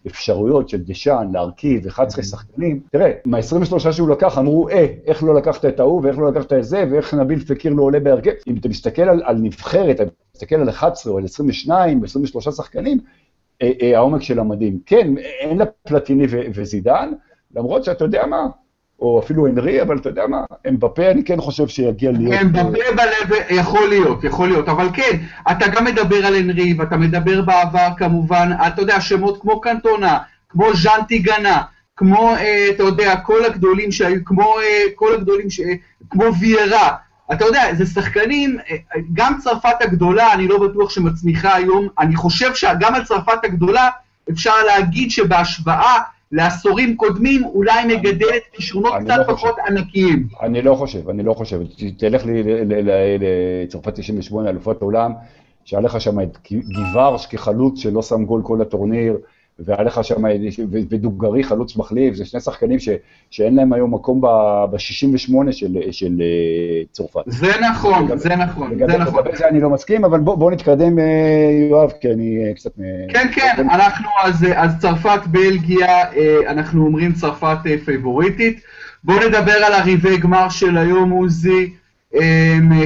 האפשרויות 0.06 0.68
של 0.68 0.82
דשאן 0.82 1.28
להרכיב 1.32 1.86
11 1.86 2.24
שחקנים, 2.24 2.80
תראה, 2.92 3.10
מה-23 3.24 3.92
שהוא 3.92 4.08
לקח 4.08 4.38
אמרו, 4.38 4.68
אה, 4.68 4.86
איך 5.06 5.22
לא 5.22 5.34
לקחת 5.34 5.64
את 5.64 5.80
ההוא, 5.80 6.00
ואיך 6.04 6.18
לא 6.18 6.30
לקחת 6.30 6.52
את 6.52 6.64
זה, 6.64 6.84
ואיך 6.90 7.14
נביל 7.14 7.40
פקיר 7.44 7.72
לא 7.72 7.82
עולה 7.82 8.00
בהרכב. 8.00 8.30
אם 8.46 8.56
אתה 8.56 8.68
מסתכל 8.68 9.02
על, 9.02 9.22
על 9.24 9.36
נבחרת, 9.36 10.00
אתה 10.00 10.10
מסתכל 10.34 10.56
על 10.56 10.68
11 10.68 11.12
או 11.12 11.18
על 11.18 11.24
22 11.24 12.02
ו-23 12.02 12.40
שחקנים, 12.40 12.98
העומק 13.94 14.22
של 14.22 14.38
המדהים. 14.38 14.78
כן, 14.86 15.14
אין 15.18 15.58
לה 15.58 15.64
פלטיני 15.64 16.26
וזידן, 16.54 17.12
למרות 17.56 17.84
שאתה 17.84 18.04
יודע 18.04 18.26
מה, 18.26 18.46
או 19.00 19.20
אפילו 19.20 19.46
אנרי, 19.46 19.82
אבל 19.82 19.96
אתה 19.96 20.08
יודע 20.08 20.26
מה, 20.26 20.44
אמבפה 20.68 21.10
אני 21.10 21.24
כן 21.24 21.40
חושב 21.40 21.68
שיגיע 21.68 22.12
להיות... 22.12 22.34
אמבפה 22.42 22.92
בלב, 22.96 23.40
יכול 23.50 23.88
להיות, 23.88 24.24
יכול 24.24 24.48
להיות, 24.48 24.68
אבל 24.68 24.86
כן, 24.92 25.16
אתה 25.50 25.68
גם 25.68 25.84
מדבר 25.84 26.26
על 26.26 26.36
אנרי, 26.36 26.74
ואתה 26.78 26.96
מדבר 26.96 27.42
בעבר 27.42 27.88
כמובן, 27.96 28.50
אתה 28.66 28.82
יודע, 28.82 29.00
שמות 29.00 29.40
כמו 29.40 29.60
קנטונה, 29.60 30.18
כמו 30.48 30.74
ז'אנטי 30.74 31.18
גנה, 31.18 31.62
כמו, 31.96 32.34
אה, 32.34 32.66
אתה 32.70 32.82
יודע, 32.82 33.16
כל 33.16 33.44
הגדולים 33.44 33.92
שהיו, 33.92 34.24
כמו 34.24 34.54
אה, 34.58 34.82
כל 34.94 35.14
הגדולים, 35.14 35.50
ש... 35.50 35.60
כמו 36.10 36.24
ויירה, 36.40 36.94
אתה 37.32 37.44
יודע, 37.44 37.74
זה 37.74 37.86
שחקנים, 37.86 38.58
אה, 38.70 38.76
גם 39.12 39.34
צרפת 39.40 39.76
הגדולה, 39.80 40.32
אני 40.32 40.48
לא 40.48 40.68
בטוח 40.68 40.90
שמצמיחה 40.90 41.54
היום, 41.56 41.88
אני 41.98 42.16
חושב 42.16 42.54
שגם 42.54 42.94
על 42.94 43.04
צרפת 43.04 43.44
הגדולה 43.44 43.88
אפשר 44.30 44.54
להגיד 44.66 45.10
שבהשוואה 45.10 45.98
לעשורים 46.32 46.96
קודמים 46.96 47.44
אולי 47.44 47.84
מגדלת 47.96 48.42
כישרונות 48.52 48.92
קצת 49.04 49.16
לא 49.18 49.34
פחות 49.34 49.54
ענקיים. 49.68 50.28
אני 50.42 50.62
לא 50.62 50.74
חושב, 50.74 51.08
אני 51.08 51.22
לא 51.22 51.34
חושב. 51.34 51.60
תלך 51.96 52.22
לצרפת 53.66 53.94
98, 53.94 54.50
אלופת 54.50 54.82
עולם, 54.82 55.12
שהיה 55.64 55.82
לך 55.82 56.00
שם 56.00 56.20
את 56.20 56.38
גיוורש 56.50 57.26
כחלוץ 57.26 57.80
שלא 57.80 58.02
שם 58.02 58.24
גול 58.24 58.42
כל 58.44 58.62
הטורניר, 58.62 59.16
והיה 59.64 59.82
לך 59.82 60.04
שם, 60.04 60.22
ודוגרי 60.70 61.44
חלוץ 61.44 61.76
מחליף, 61.76 62.14
זה 62.14 62.24
שני 62.24 62.40
שחקנים 62.40 62.78
ש, 62.78 62.88
שאין 63.30 63.54
להם 63.54 63.72
היום 63.72 63.94
מקום 63.94 64.20
ב-68 64.20 65.52
של, 65.52 65.76
של 65.90 66.20
אה, 66.20 66.82
צרפת. 66.92 67.20
זה 67.26 67.52
נכון, 67.70 68.04
לגב, 68.04 68.16
זה 68.16 68.36
נכון, 68.36 68.70
לגב, 68.70 68.90
זה 68.90 68.98
נכון. 68.98 69.24
לגבי 69.24 69.36
זה 69.36 69.48
אני 69.48 69.60
לא 69.60 69.70
מסכים, 69.70 70.04
אבל 70.04 70.20
בוא, 70.20 70.34
בוא 70.34 70.50
נתקדם, 70.50 70.98
אה, 70.98 71.04
יואב, 71.70 71.90
כי 72.00 72.12
אני 72.12 72.44
אה, 72.48 72.54
קצת... 72.54 72.70
כן, 73.08 73.28
כן, 73.34 73.54
בוא... 73.56 73.74
אנחנו, 73.74 74.08
אז, 74.22 74.46
אז 74.54 74.78
צרפת, 74.78 75.20
בלגיה, 75.26 76.04
אנחנו 76.48 76.86
אומרים 76.86 77.12
צרפת 77.12 77.58
פייבוריטית. 77.84 78.60
בואו 79.04 79.28
נדבר 79.28 79.52
על 79.52 79.72
הריבי 79.72 80.16
גמר 80.16 80.48
של 80.48 80.78
היום, 80.78 81.10
עוזי. 81.10 81.79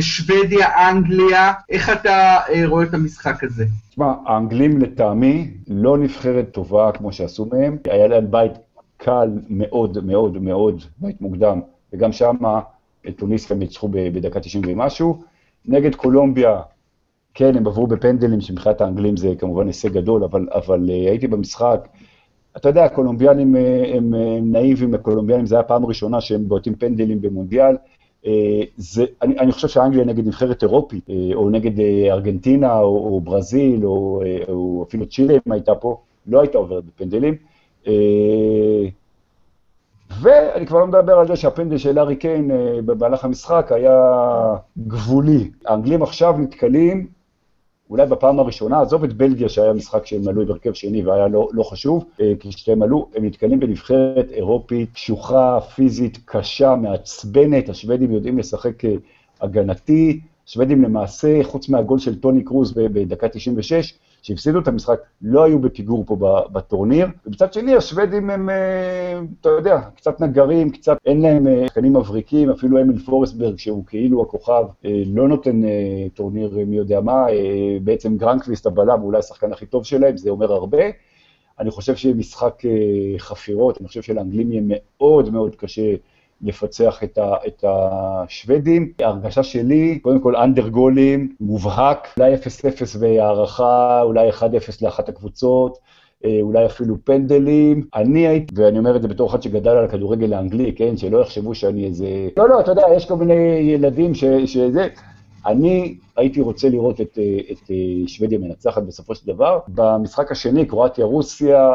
שוודיה, 0.00 0.90
אנגליה, 0.90 1.52
איך 1.68 1.90
אתה 1.90 2.38
רואה 2.66 2.84
את 2.84 2.94
המשחק 2.94 3.44
הזה? 3.44 3.64
תשמע, 3.90 4.12
האנגלים 4.26 4.80
לטעמי 4.80 5.50
לא 5.68 5.98
נבחרת 5.98 6.48
טובה 6.52 6.92
כמו 6.92 7.12
שעשו 7.12 7.46
מהם, 7.52 7.76
היה 7.90 8.06
להם 8.06 8.30
בית 8.30 8.52
קל 8.96 9.28
מאוד 9.48 10.04
מאוד 10.04 10.42
מאוד, 10.42 10.82
בית 10.98 11.20
מוקדם, 11.20 11.60
וגם 11.92 12.12
שם 12.12 12.36
טוניסיה 13.16 13.56
ניצחו 13.56 13.88
בדקה 13.88 14.40
90 14.40 14.64
ומשהו. 14.66 15.22
נגד 15.66 15.94
קולומביה, 15.94 16.60
כן, 17.34 17.56
הם 17.56 17.66
עברו 17.66 17.86
בפנדלים, 17.86 18.40
שמבחינת 18.40 18.80
האנגלים 18.80 19.16
זה 19.16 19.32
כמובן 19.38 19.66
הישג 19.66 19.92
גדול, 19.92 20.24
אבל, 20.24 20.46
אבל 20.54 20.90
אה, 20.90 21.10
הייתי 21.10 21.26
במשחק, 21.26 21.88
אתה 22.56 22.68
יודע, 22.68 22.84
הקולומביאנים 22.84 23.56
אה, 23.56 23.92
הם, 23.96 24.14
הם 24.14 24.52
נאיבים, 24.52 24.94
הקולומביאנים, 24.94 25.46
זו 25.46 25.56
הייתה 25.56 25.66
הפעם 25.66 25.84
הראשונה 25.84 26.20
שהם 26.20 26.48
בועטים 26.48 26.74
פנדלים 26.74 27.20
במונדיאל. 27.20 27.76
אה, 28.26 28.62
זה, 28.76 29.04
אני, 29.22 29.38
אני 29.38 29.52
חושב 29.52 29.68
שאנגליה 29.68 30.04
נגד 30.04 30.26
נבחרת 30.26 30.62
אירופית, 30.62 31.10
אה, 31.10 31.30
או 31.34 31.50
נגד 31.50 31.80
אה, 31.80 32.12
ארגנטינה, 32.12 32.78
או, 32.78 32.96
או 32.96 33.20
ברזיל, 33.20 33.86
או, 33.86 34.22
או 34.48 34.84
אפילו 34.88 35.06
צ'ילה, 35.06 35.34
אם 35.46 35.52
הייתה 35.52 35.74
פה, 35.74 36.00
לא 36.26 36.40
הייתה 36.40 36.58
עוברת 36.58 36.84
בפנדלים. 36.84 37.34
ואני 40.20 40.66
כבר 40.66 40.78
לא 40.78 40.86
מדבר 40.86 41.12
על 41.12 41.26
זה 41.26 41.36
שהפנדל 41.36 41.78
של 41.78 41.98
ארי 41.98 42.16
קיין 42.16 42.50
במהלך 42.86 43.24
המשחק 43.24 43.72
היה 43.72 44.00
גבולי. 44.78 45.50
האנגלים 45.66 46.02
עכשיו 46.02 46.34
נתקלים 46.38 47.06
אולי 47.90 48.06
בפעם 48.06 48.38
הראשונה, 48.38 48.80
עזוב 48.80 49.04
את 49.04 49.12
בלגיה 49.12 49.48
שהיה 49.48 49.72
משחק 49.72 50.06
שהם 50.06 50.28
עלו 50.28 50.46
בהרכב 50.46 50.72
שני 50.72 51.04
והיה 51.04 51.28
לא, 51.28 51.48
לא 51.52 51.62
חשוב, 51.62 52.04
אה, 52.20 52.32
כי 52.40 52.52
כשהם 52.52 52.82
עלו, 52.82 53.08
הם 53.14 53.24
נתקלים 53.24 53.60
בנבחרת 53.60 54.30
אירופית 54.32 54.92
קשוחה, 54.92 55.60
פיזית, 55.60 56.18
קשה, 56.24 56.74
מעצבנת, 56.74 57.68
השוודים 57.68 58.12
יודעים 58.12 58.38
לשחק 58.38 58.84
אה, 58.84 58.94
הגנתי, 59.40 60.20
השוודים 60.48 60.82
למעשה, 60.82 61.40
חוץ 61.42 61.68
מהגול 61.68 61.98
של 61.98 62.20
טוני 62.20 62.44
קרוז 62.44 62.72
בדקה 62.72 63.28
96, 63.28 63.94
שהפסידו 64.24 64.58
את 64.58 64.68
המשחק, 64.68 65.00
לא 65.22 65.44
היו 65.44 65.58
בפיגור 65.58 66.04
פה 66.06 66.16
בטורניר. 66.52 67.06
ומצד 67.26 67.52
שני, 67.52 67.74
השוודים 67.74 68.30
הם, 68.30 68.50
אה, 68.50 69.20
אתה 69.40 69.48
יודע, 69.48 69.80
קצת 69.96 70.20
נגרים, 70.20 70.70
קצת 70.70 70.96
אין 71.06 71.22
להם 71.22 71.46
אה, 71.46 71.64
שחקנים 71.66 71.96
מבריקים, 71.96 72.50
אפילו 72.50 72.80
אמיל 72.80 72.98
פורסברג, 72.98 73.58
שהוא 73.58 73.84
כאילו 73.86 74.22
הכוכב, 74.22 74.64
אה, 74.84 75.02
לא 75.06 75.28
נותן 75.28 75.60
טורניר 76.14 76.58
מי 76.66 76.76
יודע 76.76 77.00
מה, 77.00 77.26
בעצם 77.82 78.16
גרנקוויסט 78.16 78.66
הבלם, 78.66 79.02
אולי 79.02 79.18
השחקן 79.18 79.52
הכי 79.52 79.66
טוב 79.66 79.84
שלהם, 79.84 80.16
זה 80.16 80.30
אומר 80.30 80.52
הרבה. 80.52 80.82
אני 81.60 81.70
חושב 81.70 81.96
שיהיה 81.96 82.14
משחק 82.14 82.62
חפירות, 83.18 83.80
אני 83.80 83.88
חושב 83.88 84.02
שלאנגלים 84.02 84.52
יהיה 84.52 84.62
מאוד 84.66 85.30
מאוד 85.30 85.56
קשה 85.56 85.94
לפצח 86.44 87.04
את, 87.04 87.18
ה, 87.18 87.34
את 87.46 87.64
השוודים. 87.68 88.92
ההרגשה 88.98 89.42
שלי, 89.42 89.98
קודם 89.98 90.20
כל 90.20 90.36
under 90.36 90.68
גולים, 90.68 91.34
מובהק, 91.40 92.08
אולי 92.16 92.34
0-0 92.34 92.38
והערכה, 92.98 94.02
אולי 94.02 94.30
1-0 94.30 94.42
לאחת 94.82 95.08
הקבוצות. 95.08 95.78
אה, 96.24 96.38
אולי 96.42 96.66
אפילו 96.66 96.96
פנדלים. 97.04 97.86
אני 97.94 98.26
הייתי, 98.26 98.54
ואני 98.56 98.78
אומר 98.78 98.96
את 98.96 99.02
זה 99.02 99.08
בתור 99.08 99.30
אחד 99.30 99.42
שגדל 99.42 99.70
על 99.70 99.84
הכדורגל 99.84 100.32
האנגלי, 100.32 100.72
כן, 100.72 100.96
שלא 100.96 101.18
יחשבו 101.18 101.54
שאני 101.54 101.84
איזה... 101.84 102.28
לא, 102.36 102.48
לא, 102.48 102.60
אתה 102.60 102.70
יודע, 102.70 102.82
יש 102.96 103.06
כל 103.06 103.16
מיני 103.16 103.34
ילדים 103.62 104.14
ש, 104.14 104.24
שזה... 104.24 104.88
אני 105.46 105.96
הייתי 106.16 106.40
רוצה 106.40 106.68
לראות 106.68 107.00
את, 107.00 107.18
אה, 107.18 107.38
את 107.52 107.70
אה, 107.70 108.08
שוודיה 108.08 108.38
מנצחת 108.38 108.82
בסופו 108.82 109.14
של 109.14 109.26
דבר. 109.26 109.58
במשחק 109.68 110.32
השני, 110.32 110.66
קרואטיה-רוסיה, 110.66 111.74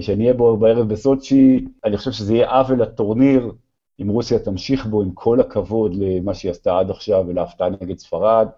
שאני 0.00 0.24
אהיה 0.24 0.34
בו 0.34 0.56
בערב 0.56 0.88
בסוצ'י, 0.88 1.64
אני 1.84 1.96
חושב 1.96 2.10
שזה 2.10 2.34
יהיה 2.34 2.50
עוול 2.50 2.82
לטורניר, 2.82 3.52
אם 4.02 4.08
רוסיה 4.08 4.38
תמשיך 4.38 4.86
בו 4.86 5.02
עם 5.02 5.10
כל 5.10 5.40
הכבוד 5.40 5.94
למה 5.94 6.34
שהיא 6.34 6.50
עשתה 6.50 6.78
עד 6.78 6.90
עכשיו 6.90 7.24
ולהפתעה 7.28 7.68
נגד 7.70 7.98
ספרד. 7.98 8.48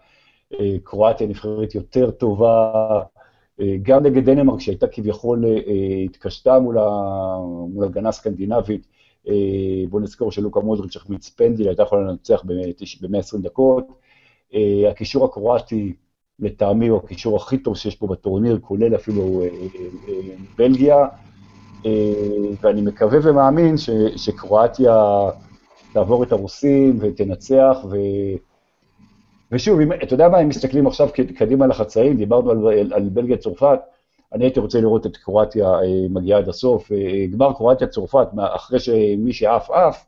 אה, 0.61 0.76
קרואטיה 0.85 1.26
נבחרת 1.26 1.74
יותר 1.74 2.11
טובה, 2.11 2.72
אה, 3.61 3.76
גם 3.83 4.03
נגד 4.03 4.24
דנמרק 4.24 4.61
שהייתה 4.61 4.87
כביכול, 4.87 5.44
אה, 5.44 6.03
התקשתה 6.05 6.59
מול, 6.59 6.79
ה... 6.79 6.88
מול 7.68 7.85
הגנה 7.85 8.12
סקנדינבית, 8.12 8.87
בוא 9.90 10.00
נזכור 10.00 10.33
שלוקה 10.33 10.61
מודריץ' 10.61 10.96
החמיץ 10.96 11.29
פנדל, 11.29 11.68
הייתה 11.68 11.83
יכולה 11.83 12.03
לנצח 12.03 12.42
ב-120 12.44 13.38
דקות. 13.42 13.85
הקישור 14.90 15.24
הקרואטי 15.24 15.92
לטעמי 16.38 16.88
הוא 16.88 17.00
הקישור 17.05 17.37
הכי 17.37 17.59
טוב 17.59 17.76
שיש 17.76 17.96
פה 17.96 18.07
בטורניר, 18.07 18.59
כולל 18.61 18.94
אפילו 18.94 19.42
בלגיה, 20.59 21.07
ואני 22.62 22.83
מקווה 22.83 23.19
ומאמין 23.23 23.77
ש, 23.77 23.90
שקרואטיה 24.16 24.95
תעבור 25.93 26.23
את 26.23 26.33
הרוסים 26.33 26.99
ותנצח, 27.01 27.77
ו... 27.90 27.97
ושוב, 29.53 29.81
אם, 29.81 29.93
אתה 29.93 30.14
יודע 30.14 30.29
מה, 30.29 30.40
אם 30.43 30.49
מסתכלים 30.49 30.87
עכשיו 30.87 31.09
קדימה 31.37 31.66
לחצאים, 31.66 32.16
דיברנו 32.16 32.51
על, 32.51 32.93
על 32.93 33.09
בלגיה 33.09 33.37
צרפת, 33.37 33.79
אני 34.33 34.45
הייתי 34.45 34.61
רוצה 34.61 34.81
לראות 34.81 35.07
את 35.07 35.16
קרואטיה 35.16 35.69
אה, 35.69 36.07
מגיעה 36.11 36.38
עד 36.38 36.49
הסוף. 36.49 36.93
אה, 36.93 37.27
גמר 37.31 37.53
קרואטיה-צרפת, 37.53 38.29
אחרי 38.38 38.79
שמי 38.79 39.33
שעף 39.33 39.71
עף, 39.71 40.07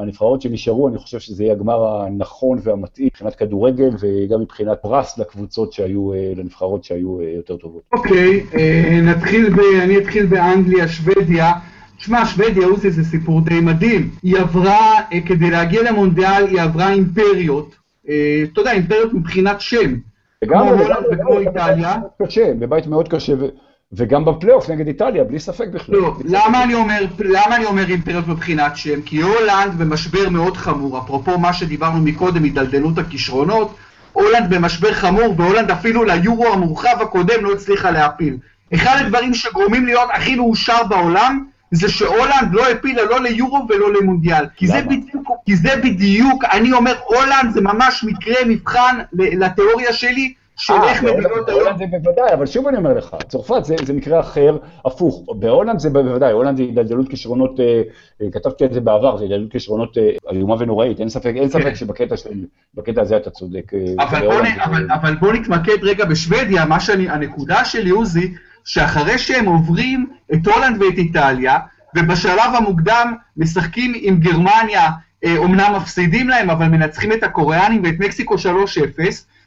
מהנבחרות 0.00 0.42
שנשארו, 0.42 0.88
אני 0.88 0.98
חושב 0.98 1.18
שזה 1.18 1.44
יהיה 1.44 1.52
הגמר 1.52 1.86
הנכון 1.86 2.58
והמתאים 2.62 3.06
מבחינת 3.06 3.34
כדורגל 3.34 3.90
וגם 4.00 4.40
מבחינת 4.40 4.78
פרס 4.82 5.18
לקבוצות 5.18 5.72
שהיו, 5.72 6.12
אה, 6.12 6.32
לנבחרות 6.36 6.84
שהיו 6.84 7.22
יותר 7.22 7.56
טובות. 7.56 7.82
אוקיי, 7.92 8.40
okay, 8.40 8.56
נתחיל, 9.02 9.54
ב, 9.54 9.60
אני 9.82 9.98
אתחיל 9.98 10.26
באנגליה, 10.26 10.88
שוודיה. 10.88 11.52
תשמע, 11.96 12.26
שוודיה, 12.26 12.66
עוזי, 12.66 12.90
זה 12.90 13.04
סיפור 13.04 13.40
די 13.40 13.60
מדהים. 13.60 14.10
היא 14.22 14.38
עברה, 14.38 15.00
כדי 15.26 15.50
להגיע 15.50 15.82
למונדיאל, 15.82 16.46
היא 16.46 16.60
עברה 16.60 16.92
אימפריות. 16.92 17.74
אתה 18.04 18.60
יודע, 18.60 18.72
אימפריות 18.72 19.12
מבחינת 19.12 19.60
שם. 19.60 19.94
וגם 20.44 20.66
כמו 21.22 21.38
איטליה. 21.38 21.96
קשה, 22.22 22.52
בבית 22.58 22.86
מאוד 22.86 23.08
קשה, 23.08 23.32
וגם 23.92 24.24
בפלייאוף 24.24 24.70
נגד 24.70 24.86
איטליה, 24.86 25.24
בלי 25.24 25.40
ספק 25.40 25.68
בכלל. 25.68 25.94
לא, 25.94 26.16
למה 26.24 26.64
אני 26.64 26.74
אומר, 26.74 27.06
למה 27.18 27.56
אני 27.56 27.64
אומר 27.64 27.88
אימפריות 27.88 28.28
מבחינת 28.28 28.76
שם? 28.76 29.02
כי 29.02 29.20
הולנד 29.20 29.78
במשבר 29.78 30.28
מאוד 30.28 30.56
חמור, 30.56 30.98
אפרופו 30.98 31.38
מה 31.38 31.52
שדיברנו 31.52 31.98
מקודם, 32.02 32.42
הידלדלות 32.42 32.98
הכישרונות, 32.98 33.76
הולנד 34.12 34.54
במשבר 34.54 34.92
חמור, 34.92 35.34
והולנד 35.36 35.70
אפילו 35.70 36.04
ליורו 36.04 36.46
המורחב 36.46 36.96
הקודם 37.00 37.44
לא 37.44 37.52
הצליחה 37.52 37.90
להפיל. 37.90 38.36
אחד 38.74 38.96
הדברים 39.00 39.34
שגורמים 39.34 39.86
להיות 39.86 40.08
הכי 40.12 40.34
מאושר 40.34 40.84
בעולם, 40.88 41.44
זה 41.70 41.88
שהולנד 41.88 42.52
לא 42.52 42.70
הפילה 42.70 43.04
לא 43.04 43.20
ליורו 43.20 43.66
ולא 43.68 43.92
למונדיאל. 43.92 44.44
כי 44.56 44.66
זה, 44.66 44.82
בדיוק, 44.82 45.28
כי 45.46 45.56
זה 45.56 45.76
בדיוק, 45.84 46.44
אני 46.44 46.72
אומר, 46.72 46.94
הולנד 47.04 47.52
זה 47.52 47.60
ממש 47.60 48.04
מקרה 48.04 48.36
מבחן 48.46 48.98
לתיאוריה 49.12 49.92
שלי, 49.92 50.34
של 50.60 50.72
אה, 50.72 50.90
איך 50.90 51.02
מדינות 51.02 51.48
היום... 51.48 51.58
בהולנד 51.58 51.78
זה 51.78 51.84
בוודאי, 51.90 52.34
אבל 52.34 52.46
שוב 52.46 52.68
אני 52.68 52.76
אומר 52.76 52.94
לך, 52.94 53.16
צרפת 53.28 53.64
זה, 53.64 53.74
זה 53.84 53.92
מקרה 53.92 54.20
אחר, 54.20 54.56
הפוך. 54.84 55.24
בהולנד 55.38 55.78
זה 55.78 55.90
בוודאי, 55.90 56.32
הולנד 56.32 56.56
זה 56.56 56.62
הידלדלות 56.62 57.08
כישרונות, 57.08 57.60
אה, 57.60 57.82
אה, 58.22 58.30
כתבתי 58.32 58.64
את 58.64 58.72
זה 58.72 58.80
בעבר, 58.80 59.16
זה 59.16 59.24
הידלדלות 59.24 59.52
כישרונות 59.52 59.98
איומה 60.30 60.56
ונוראית, 60.58 61.00
אין 61.00 61.08
ספק, 61.08 61.32
אין 61.36 61.48
ספק 61.48 61.64
כן. 61.64 61.74
שבקטע 61.74 62.16
של, 62.16 62.44
הזה 62.96 63.16
אתה 63.16 63.30
צודק. 63.30 63.72
אבל 63.98 64.20
בוא, 64.20 64.40
נ, 64.42 64.60
אבל, 64.60 64.88
אבל 64.90 65.14
בוא 65.14 65.32
נתמקד 65.32 65.76
רגע 65.82 66.04
בשוודיה, 66.04 66.64
מה 66.64 66.80
שאני, 66.80 67.08
הנקודה 67.10 67.64
שלי, 67.64 67.90
עוזי, 67.90 68.34
שאחרי 68.64 69.18
שהם 69.18 69.46
עוברים 69.46 70.06
את 70.34 70.46
הולנד 70.46 70.82
ואת 70.82 70.98
איטליה, 70.98 71.58
ובשלב 71.96 72.54
המוקדם 72.58 73.12
משחקים 73.36 73.92
עם 73.96 74.20
גרמניה, 74.20 74.88
אומנם 75.36 75.72
מפסידים 75.76 76.28
להם, 76.28 76.50
אבל 76.50 76.68
מנצחים 76.68 77.12
את 77.12 77.22
הקוריאנים 77.22 77.82
ואת 77.84 77.94
מקסיקו 77.98 78.34
3-0, 78.34 78.38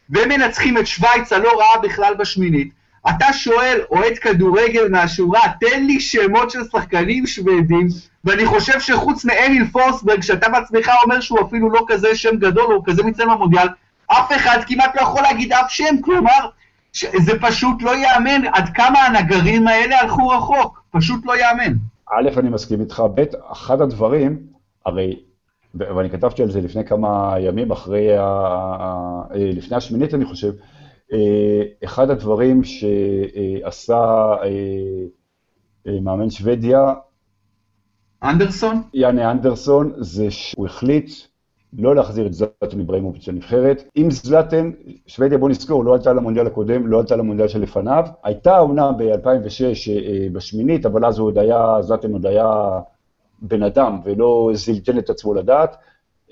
ומנצחים 0.09 0.77
את 0.77 0.87
שווייץ 0.87 1.33
הלא 1.33 1.59
רעה 1.59 1.81
בכלל 1.83 2.13
בשמינית. 2.19 2.73
אתה 3.09 3.33
שואל, 3.33 3.81
אוהד 3.91 4.17
כדורגל 4.17 4.89
מהשורה, 4.89 5.41
תן 5.59 5.85
לי 5.85 5.99
שמות 5.99 6.51
של 6.51 6.63
שחקנים 6.71 7.27
שוודים, 7.27 7.87
ואני 8.23 8.45
חושב 8.45 8.79
שחוץ 8.79 9.25
מאמיל 9.25 9.65
פורסברג, 9.71 10.21
שאתה 10.21 10.49
בעצמך 10.49 10.91
אומר 11.03 11.19
שהוא 11.19 11.39
אפילו 11.41 11.69
לא 11.69 11.85
כזה 11.87 12.15
שם 12.15 12.35
גדול, 12.37 12.73
הוא 12.73 12.83
כזה 12.85 13.03
מצלם 13.03 13.29
במונדיאל, 13.29 13.67
אף 14.07 14.31
אחד 14.35 14.59
כמעט 14.67 14.95
לא 14.95 15.01
יכול 15.01 15.21
להגיד 15.21 15.53
אף 15.53 15.71
שם, 15.71 16.01
כלומר, 16.01 16.49
זה 17.17 17.39
פשוט 17.41 17.81
לא 17.81 17.95
ייאמן 17.95 18.47
עד 18.53 18.69
כמה 18.69 18.99
הנגרים 18.99 19.67
האלה 19.67 19.99
הלכו 19.99 20.27
רחוק, 20.27 20.83
פשוט 20.91 21.25
לא 21.25 21.37
ייאמן. 21.37 21.73
א', 22.09 22.39
אני 22.39 22.49
מסכים 22.49 22.81
איתך, 22.81 23.03
ב', 23.15 23.23
אחד 23.51 23.81
הדברים, 23.81 24.37
הרי 24.85 25.19
ואני 25.73 26.09
כתבתי 26.09 26.43
על 26.43 26.51
זה 26.51 26.61
לפני 26.61 26.85
כמה 26.85 27.35
ימים, 27.39 27.71
אחרי, 27.71 28.17
ה... 28.17 28.23
אה, 29.33 29.51
לפני 29.53 29.77
השמינית 29.77 30.13
אני 30.13 30.25
חושב, 30.25 30.53
אה, 31.13 31.63
אחד 31.83 32.09
הדברים 32.09 32.61
שעשה 32.63 34.35
אה, 34.43 35.99
מאמן 36.01 36.29
שוודיה, 36.29 36.93
אנדרסון? 38.23 38.81
יאנה 38.93 39.31
אנדרסון, 39.31 39.93
זה 39.97 40.31
שהוא 40.31 40.65
החליט 40.65 41.11
לא 41.77 41.95
להחזיר 41.95 42.27
את 42.27 42.33
זלאטן 42.33 42.79
איבראימוביץ' 42.79 43.27
לנבחרת. 43.27 43.83
אם 43.97 44.11
זלאטן, 44.11 44.71
שוודיה, 45.07 45.37
בוא 45.37 45.49
נזכור, 45.49 45.85
לא 45.85 45.93
עלתה 45.93 46.13
למונדיאל 46.13 46.47
הקודם, 46.47 46.87
לא 46.87 46.99
עלתה 46.99 47.15
למונדיאל 47.15 47.47
שלפניו. 47.47 48.05
הייתה 48.23 48.59
אומנם 48.59 48.93
ב-2006 48.97 49.89
בשמינית, 50.31 50.85
אבל 50.85 51.05
אז 51.05 51.19
הוא 51.19 51.27
עוד 51.27 51.37
היה, 51.37 51.81
זלאטן 51.81 52.13
עוד 52.13 52.25
היה 52.25 52.79
בן 53.43 53.63
אדם 53.63 53.99
ולא 54.05 54.51
זלזל 54.53 54.99
את 54.99 55.09
עצמו 55.09 55.33
לדעת. 55.33 55.75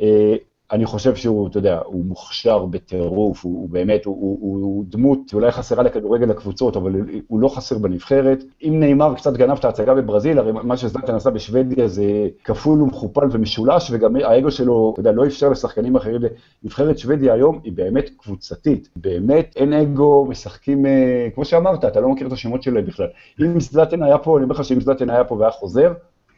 אה, 0.02 0.36
אני 0.72 0.86
חושב 0.86 1.16
שהוא, 1.16 1.48
אתה 1.48 1.58
יודע, 1.58 1.80
הוא 1.86 2.06
מוכשר 2.06 2.66
בטירוף, 2.66 3.44
הוא, 3.44 3.62
הוא 3.62 3.70
באמת, 3.70 4.06
הוא, 4.06 4.16
הוא, 4.16 4.62
הוא 4.64 4.86
דמות 4.88 5.20
שאולי 5.30 5.52
חסרה 5.52 5.84
לכדורגל 5.84 6.32
הקבוצות, 6.32 6.76
אבל 6.76 6.92
הוא 7.28 7.40
לא 7.40 7.48
חסר 7.48 7.78
בנבחרת. 7.78 8.44
אם 8.64 8.80
נאמר 8.80 9.16
קצת 9.16 9.34
גנב 9.34 9.58
את 9.58 9.66
ההצגה 9.66 9.94
בברזיל, 9.94 10.40
הרי 10.40 10.52
מה 10.52 10.78
שזלטן 10.78 11.16
עשה 11.16 11.30
בשוודיה 11.30 11.88
זה 11.88 12.28
כפול 12.44 12.82
ומכופל 12.82 13.26
ומשולש, 13.32 13.92
וגם 13.92 14.16
האגו 14.16 14.52
שלו, 14.52 14.92
אתה 14.94 15.00
יודע, 15.00 15.12
לא 15.12 15.26
אפשר 15.26 15.50
לשחקנים 15.50 15.96
אחרים. 15.96 16.22
נבחרת 16.64 16.98
שוודיה 16.98 17.34
היום 17.34 17.60
היא 17.64 17.74
באמת 17.74 18.10
קבוצתית, 18.18 18.90
באמת 18.96 19.54
אין 19.56 19.74
אגו, 19.74 20.26
משחקים, 20.30 20.86
אה, 20.86 21.28
כמו 21.36 21.46
שאמרת, 21.46 21.86
אתה 21.86 22.00
לא 22.00 22.10
מכיר 22.10 22.28
את 22.28 22.32
השמות 22.32 22.64
שלהם 22.64 22.86
בכלל. 22.86 23.08
אם 23.42 23.60
זלטן 23.60 24.04
היה 24.04 24.18
פה, 24.18 24.38
אני 24.38 24.44
אומר 24.44 24.56
לך 24.56 24.64
שאם 24.64 24.82
זלטן 24.82 25.10
היה 25.10 25.24
פה 25.24 25.36
והיה 25.36 25.52
חוזר, 25.52 25.94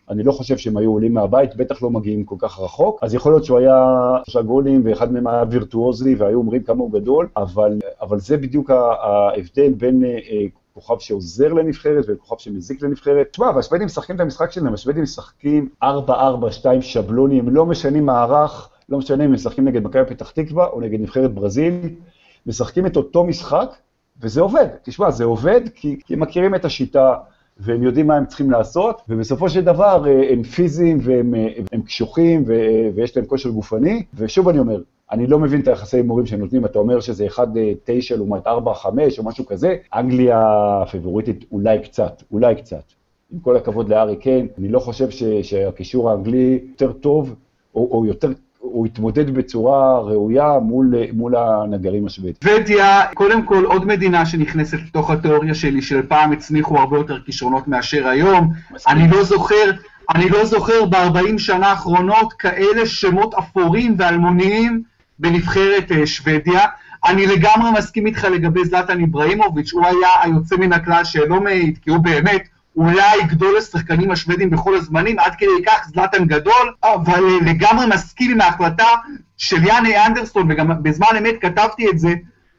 אני 0.09 0.23
לא 0.23 0.31
חושב 0.31 0.57
שהם 0.57 0.77
היו 0.77 0.91
עולים 0.91 1.13
מהבית, 1.13 1.55
בטח 1.55 1.83
לא 1.83 1.89
מגיעים 1.89 2.23
כל 2.23 2.35
כך 2.39 2.59
רחוק. 2.59 2.99
אז 3.03 3.13
יכול 3.13 3.31
להיות 3.31 3.45
שהוא 3.45 3.57
היה 3.57 3.75
שלושה 4.25 4.41
גולים 4.41 4.81
ואחד 4.85 5.11
מהם 5.11 5.27
היה 5.27 5.43
וירטואוזי 5.49 6.15
והיו 6.15 6.37
אומרים 6.37 6.63
כמה 6.63 6.79
הוא 6.79 6.91
גדול, 6.91 7.27
אבל, 7.37 7.79
אבל 8.01 8.19
זה 8.19 8.37
בדיוק 8.37 8.69
ההבדל 8.69 9.73
בין 9.73 10.05
אה, 10.05 10.45
כוכב 10.73 10.99
שעוזר 10.99 11.53
לנבחרת 11.53 12.05
וכוכב 12.07 12.35
שמזיק 12.39 12.81
לנבחרת. 12.81 13.27
תשמע, 13.31 13.51
והשוודים 13.55 13.85
משחקים 13.85 14.15
את 14.15 14.21
המשחק 14.21 14.51
שלהם, 14.51 14.73
השוודים 14.73 15.03
משחקים 15.03 15.69
4-4-2 15.83 15.87
שבלוני, 16.81 17.39
הם 17.39 17.49
לא 17.49 17.65
משנים 17.65 18.05
מערך, 18.05 18.69
לא 18.89 18.97
משנה 18.97 19.23
אם 19.23 19.29
הם 19.29 19.33
משחקים 19.33 19.65
נגד 19.65 19.83
מכבי 19.83 20.05
פתח 20.05 20.31
תקווה 20.31 20.67
או 20.67 20.81
נגד 20.81 20.99
נבחרת 21.01 21.33
ברזיל, 21.33 21.89
משחקים 22.45 22.85
את 22.85 22.97
אותו 22.97 23.23
משחק, 23.23 23.75
וזה 24.21 24.41
עובד. 24.41 24.67
תשמע, 24.83 25.11
זה 25.11 25.23
עובד 25.23 25.61
כי, 25.75 25.99
כי 26.05 26.15
מכירים 26.15 26.55
את 26.55 26.65
השיטה, 26.65 27.15
והם 27.57 27.83
יודעים 27.83 28.07
מה 28.07 28.15
הם 28.15 28.25
צריכים 28.25 28.51
לעשות, 28.51 29.01
ובסופו 29.09 29.49
של 29.49 29.61
דבר 29.61 30.05
אה, 30.07 30.29
הם 30.31 30.43
פיזיים 30.43 30.99
והם 31.01 31.33
הם 31.71 31.81
קשוחים 31.81 32.43
ויש 32.95 33.17
להם 33.17 33.25
כושר 33.25 33.49
גופני, 33.49 34.03
ושוב 34.15 34.49
אני 34.49 34.59
אומר, 34.59 34.81
אני 35.11 35.27
לא 35.27 35.39
מבין 35.39 35.61
את 35.61 35.67
היחסי 35.67 35.97
הימורים 35.97 36.25
שהם 36.25 36.39
נותנים, 36.39 36.65
אתה 36.65 36.79
אומר 36.79 36.99
שזה 36.99 37.27
1-9 37.27 37.39
אה, 37.39 38.17
לעומת 38.17 38.47
4-5 38.47 38.49
או 39.17 39.23
משהו 39.23 39.45
כזה, 39.45 39.75
אנגליה 39.95 40.43
פיבוריטית 40.91 41.45
אולי 41.51 41.79
קצת, 41.79 42.23
אולי 42.31 42.55
קצת. 42.55 42.83
עם 43.33 43.39
כל 43.39 43.55
הכבוד 43.57 43.89
לארי 43.89 44.15
קיין, 44.15 44.47
אני 44.57 44.67
לא 44.67 44.79
חושב 44.79 45.09
שהקישור 45.43 46.11
האנגלי 46.11 46.59
יותר 46.69 46.91
טוב, 46.91 47.35
או, 47.75 47.89
או 47.91 48.05
יותר 48.05 48.31
הוא 48.63 48.85
התמודד 48.85 49.29
בצורה 49.29 49.99
ראויה 49.99 50.59
מול, 50.61 50.93
מול 51.13 51.35
הנגרים 51.35 52.05
השוודים. 52.05 52.33
שוודיה, 52.43 53.01
קודם 53.13 53.45
כל 53.45 53.65
עוד 53.65 53.85
מדינה 53.85 54.25
שנכנסת 54.25 54.77
לתוך 54.87 55.09
התיאוריה 55.09 55.55
שלי, 55.55 55.81
של 55.81 56.01
פעם 56.07 56.31
הצניחו 56.31 56.77
הרבה 56.77 56.97
יותר 56.97 57.19
כישרונות 57.25 57.67
מאשר 57.67 58.07
היום. 58.07 58.53
אני 58.87 59.07
לא 59.07 59.23
זוכר, 59.23 59.71
אני 60.15 60.29
לא 60.29 60.45
זוכר 60.45 60.85
ב-40 60.85 61.37
שנה 61.37 61.67
האחרונות 61.67 62.33
כאלה 62.33 62.85
שמות 62.85 63.33
אפורים 63.33 63.95
ואלמוניים 63.97 64.83
בנבחרת 65.19 65.91
אה, 65.91 66.07
שוודיה. 66.07 66.65
אני 67.05 67.27
לגמרי 67.27 67.71
מסכים 67.77 68.05
איתך 68.05 68.23
לגבי 68.23 68.65
זלטן 68.65 68.99
איבראימוביץ', 68.99 69.73
הוא 69.73 69.85
היה 69.85 70.09
היוצא 70.21 70.55
מן 70.55 70.73
הכלל 70.73 71.03
שלא 71.03 71.41
מעיד, 71.41 71.77
כי 71.81 71.89
הוא 71.89 71.97
באמת 71.97 72.47
אולי 72.77 73.23
גדול 73.27 73.57
השחקנים 73.57 74.11
השוודים 74.11 74.49
בכל 74.49 74.75
הזמנים, 74.75 75.19
עד 75.19 75.35
כדי 75.35 75.65
כך 75.65 75.87
זלאטן 75.93 76.25
גדול, 76.25 76.73
אבל 76.83 77.23
לגמרי 77.45 77.85
מסכים 77.85 78.31
עם 78.31 78.41
ההחלטה 78.41 78.87
של 79.37 79.63
יאני 79.63 80.05
אנדרסון, 80.05 80.51
וגם 80.51 80.83
בזמן 80.83 81.07
אמת 81.17 81.35
כתבתי 81.41 81.89
את 81.89 81.99
זה, 81.99 82.13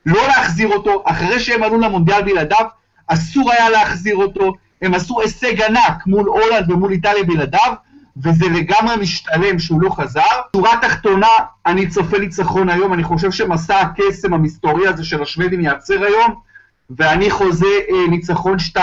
לא 0.07 0.27
להחזיר 0.27 0.69
אותו, 0.69 1.03
אחרי 1.07 1.41
שהם 1.41 1.63
עלו 1.63 1.81
למונדיאל 1.81 2.23
בלעדיו, 2.23 2.67
אסור 3.07 3.53
היה 3.53 3.71
להחזיר 3.71 4.17
אותו, 4.17 4.55
הם 4.83 4.95
עשו 4.95 5.21
הישג 5.21 5.63
ענק 5.63 6.07
מול 6.07 6.29
הולנד 6.29 6.71
ומול 6.71 6.93
איטליה 6.93 7.25
בלעדיו, 7.25 7.75
וזה 8.17 8.49
לגמרי 8.49 8.97
משתלם 8.97 9.59
שהוא 9.59 9.83
לא 9.83 9.91
חזר. 9.91 10.21
שורה 10.57 10.77
תחתונה, 10.83 11.29
אני 11.67 11.89
צופה 11.89 12.19
ניצחון 12.19 12.69
היום, 12.69 12.93
אני 12.93 13.03
חושב 13.03 13.31
שמסע 13.31 13.81
הקסם 13.81 14.35
המסתורי 14.35 14.89
הזה 14.89 15.05
של 15.05 15.23
השוודים 15.23 15.61
ייעצר 15.61 16.05
היום, 16.05 16.35
ואני 16.91 17.31
חוזה 17.31 17.67
אה, 17.67 18.11
ניצחון 18.11 18.57
2-0 18.77 18.81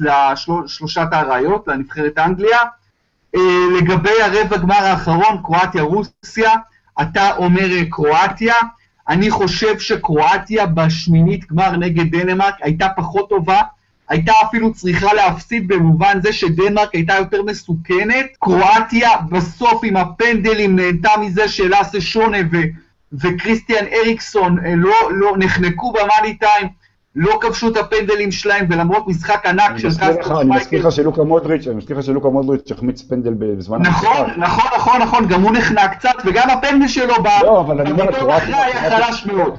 לשלושת 0.00 1.06
האריות, 1.12 1.68
לנבחרת 1.68 2.18
אנגליה. 2.18 2.58
אה, 3.36 3.66
לגבי 3.78 4.22
הרבע 4.22 4.56
גמר 4.56 4.74
האחרון, 4.74 5.42
קרואטיה-רוסיה, 5.42 6.52
אתה 7.02 7.36
אומר 7.36 7.72
אה, 7.72 7.82
קרואטיה, 7.90 8.54
אני 9.08 9.30
חושב 9.30 9.78
שקרואטיה 9.78 10.66
בשמינית 10.66 11.46
גמר 11.52 11.76
נגד 11.76 12.16
דנמרק 12.16 12.54
הייתה 12.62 12.88
פחות 12.96 13.28
טובה, 13.28 13.60
הייתה 14.08 14.32
אפילו 14.44 14.72
צריכה 14.72 15.14
להפסיד 15.14 15.68
במובן 15.68 16.18
זה 16.22 16.32
שדנמרק 16.32 16.94
הייתה 16.94 17.14
יותר 17.14 17.42
מסוכנת. 17.42 18.26
קרואטיה 18.40 19.10
בסוף 19.30 19.80
עם 19.84 19.96
הפנדלים 19.96 20.76
נהנתה 20.76 21.10
מזה 21.20 21.48
שלאסה 21.48 22.00
שונה 22.00 22.38
ו... 22.52 22.56
אריקסון 24.02 24.56
לא, 24.76 24.94
לא 25.10 25.34
נחנקו 25.38 25.92
במאני 25.92 26.36
טיים, 26.36 26.68
לא 27.16 27.38
כבשו 27.40 27.68
את 27.68 27.76
הפנדלים 27.76 28.30
שלהם, 28.32 28.66
ולמרות 28.70 29.08
משחק 29.08 29.46
ענק 29.46 29.78
של 29.78 29.88
קסטר. 29.88 30.40
אני 30.40 30.56
מזכיר 30.56 30.86
לך 30.86 30.92
שלוקה 30.92 31.22
מודריץ', 31.22 31.66
אני 31.66 31.74
מזכיר 31.74 31.98
לך 31.98 32.04
שלוקה 32.04 32.28
מודריץ' 32.28 32.72
החמיץ 32.72 33.02
פנדל 33.02 33.34
בזמן 33.34 33.82
נכון, 33.82 34.30
נכון, 34.38 34.66
נכון, 34.74 35.02
נכון, 35.02 35.28
גם 35.28 35.42
הוא 35.42 35.52
נחנק 35.52 35.96
קצת, 35.98 36.14
וגם 36.26 36.50
הפנדל 36.50 36.88
שלו 36.88 37.14
לא, 37.42 37.60
אבל 37.60 37.80
אני 37.80 37.90
אומר, 37.90 38.08
הקרואטיה 38.08 38.64
היה 38.64 38.90
חלש 38.90 39.26
מאוד. 39.26 39.58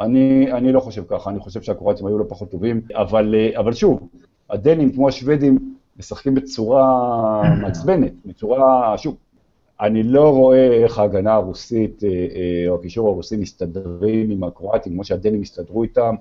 אני, 0.00 0.52
אני 0.52 0.72
לא 0.72 0.80
חושב 0.80 1.02
ככה, 1.08 1.30
אני 1.30 1.40
חושב 1.40 1.62
שהקרואטים 1.62 2.06
היו 2.06 2.18
לא 2.18 2.24
פחות 2.28 2.50
טובים, 2.50 2.80
אבל, 2.94 3.34
אה, 3.34 3.60
אבל 3.60 3.72
שוב, 3.72 4.08
הדנים 4.50 4.92
כמו 4.92 5.08
השוודים 5.08 5.58
משחקים 5.98 6.34
בצורה 6.34 7.42
מעצבנת, 7.60 8.12
בצורה, 8.26 8.94
שוב, 8.98 9.16
אני 9.80 10.02
לא 10.02 10.30
רואה 10.30 10.72
איך 10.72 10.98
ההגנה 10.98 11.32
הרוסית 11.32 12.04
אה, 12.04 12.08
אה, 12.08 12.68
או 12.68 12.74
הקישור 12.74 13.08
הרוסי 13.08 13.36
מסתדרים 13.36 14.30
עם 14.30 14.44
הקרואטים 14.44 14.92
כמו 14.92 15.04
שהדנים 15.04 15.42
הסתדרו 15.42 15.82
איתם, 15.82 16.14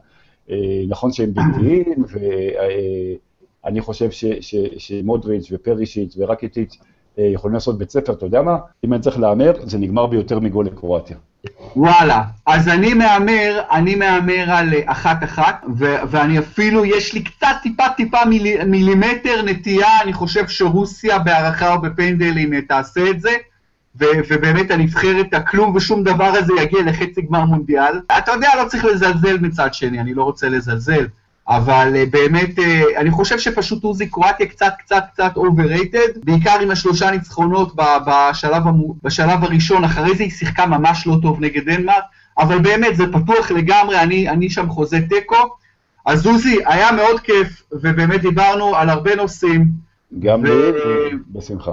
נכון 0.89 1.11
שהם 1.13 1.33
ביתיים, 1.33 2.03
ואני 3.63 3.81
חושב 3.81 4.11
ש, 4.11 4.25
ש, 4.25 4.55
שמודריץ' 4.77 5.47
ופרישיץ' 5.51 6.15
ורקיטיץ' 6.17 6.77
יכולים 7.17 7.53
לעשות 7.53 7.77
בית 7.77 7.91
ספר, 7.91 8.13
אתה 8.13 8.25
יודע 8.25 8.41
מה? 8.41 8.57
אם 8.85 8.93
אני 8.93 9.01
צריך 9.01 9.19
להמר, 9.19 9.53
זה 9.63 9.77
נגמר 9.77 10.05
ביותר 10.05 10.39
מגול 10.39 10.65
לקרואטיה. 10.65 11.17
וואלה, 11.75 12.21
אז 12.45 12.67
אני 12.67 12.93
מהמר, 12.93 13.61
אני 13.71 13.95
מהמר 13.95 14.51
על 14.51 14.73
אחת-אחת, 14.85 15.65
ואני 16.09 16.39
אפילו, 16.39 16.85
יש 16.85 17.13
לי 17.13 17.23
קצת 17.23 17.55
טיפה 17.63 17.83
טיפה 17.97 18.25
מיל, 18.25 18.63
מילימטר 18.63 19.41
נטייה, 19.45 20.01
אני 20.03 20.13
חושב 20.13 20.47
שרוסיה 20.47 21.19
בהערכה 21.19 21.73
או 21.73 21.81
בפנדלים 21.81 22.61
תעשה 22.61 23.09
את 23.09 23.21
זה, 23.21 23.31
ו- 23.99 24.05
ובאמת 24.29 24.71
הנבחרת, 24.71 25.33
הכלום 25.33 25.75
ושום 25.75 26.03
דבר 26.03 26.25
הזה 26.37 26.53
יגיע 26.61 26.81
לחצי 26.81 27.21
גמר 27.21 27.45
מונדיאל. 27.45 27.99
אתה 28.17 28.31
יודע, 28.31 28.49
לא 28.63 28.69
צריך 28.69 28.85
לזלזל 28.85 29.37
מצד 29.37 29.73
שני, 29.73 29.99
אני 29.99 30.13
לא 30.13 30.23
רוצה 30.23 30.49
לזלזל. 30.49 31.07
אבל 31.47 31.93
uh, 31.95 32.09
באמת, 32.09 32.59
uh, 32.59 32.61
אני 32.97 33.11
חושב 33.11 33.39
שפשוט 33.39 33.83
עוזי 33.83 34.07
קרואטיה 34.07 34.45
קצת 34.45 34.73
קצת 34.77 35.03
קצת 35.13 35.31
overrated, 35.35 36.19
בעיקר 36.23 36.59
עם 36.61 36.71
השלושה 36.71 37.11
ניצחונות 37.11 37.75
בשלב, 38.07 38.67
המו, 38.67 38.95
בשלב 39.03 39.43
הראשון, 39.43 39.83
אחרי 39.83 40.15
זה 40.15 40.23
היא 40.23 40.31
שיחקה 40.31 40.65
ממש 40.65 41.07
לא 41.07 41.15
טוב 41.21 41.41
נגד 41.41 41.69
דנמרק, 41.69 42.03
אבל 42.37 42.59
באמת 42.59 42.95
זה 42.95 43.03
פתוח 43.11 43.51
לגמרי, 43.51 43.99
אני, 43.99 44.29
אני 44.29 44.49
שם 44.49 44.69
חוזה 44.69 44.99
תיקו. 45.09 45.55
אז 46.05 46.25
עוזי, 46.25 46.59
היה 46.65 46.91
מאוד 46.91 47.19
כיף, 47.19 47.63
ובאמת 47.71 48.21
דיברנו 48.21 48.75
על 48.75 48.89
הרבה 48.89 49.15
נושאים. 49.15 49.65
גם 50.19 50.43
ו... 50.43 50.71
בשמחה. 51.31 51.71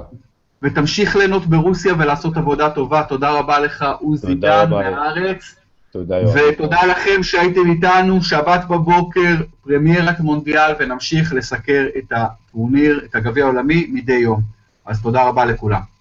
ותמשיך 0.62 1.16
ליהנות 1.16 1.46
ברוסיה 1.46 1.94
ולעשות 1.98 2.36
עבודה 2.36 2.70
טובה. 2.70 3.02
תודה 3.02 3.30
רבה 3.30 3.58
לך, 3.58 3.84
עוזי 4.00 4.34
דן 4.34 4.70
מהארץ. 4.70 5.54
תודה 5.92 6.16
יואב. 6.16 6.36
ותודה 6.52 6.86
לכם 6.86 7.22
שהייתם 7.22 7.70
איתנו, 7.70 8.22
שבת 8.22 8.64
בבוקר, 8.64 9.34
פרמיירת 9.64 10.20
מונדיאל, 10.20 10.72
ונמשיך 10.78 11.32
לסקר 11.32 11.86
את 11.98 12.12
הטורניר, 12.12 13.00
את 13.04 13.14
הגביע 13.14 13.44
העולמי, 13.44 13.86
מדי 13.92 14.12
יום. 14.12 14.40
אז 14.86 15.02
תודה 15.02 15.22
רבה 15.28 15.44
לכולם. 15.44 15.97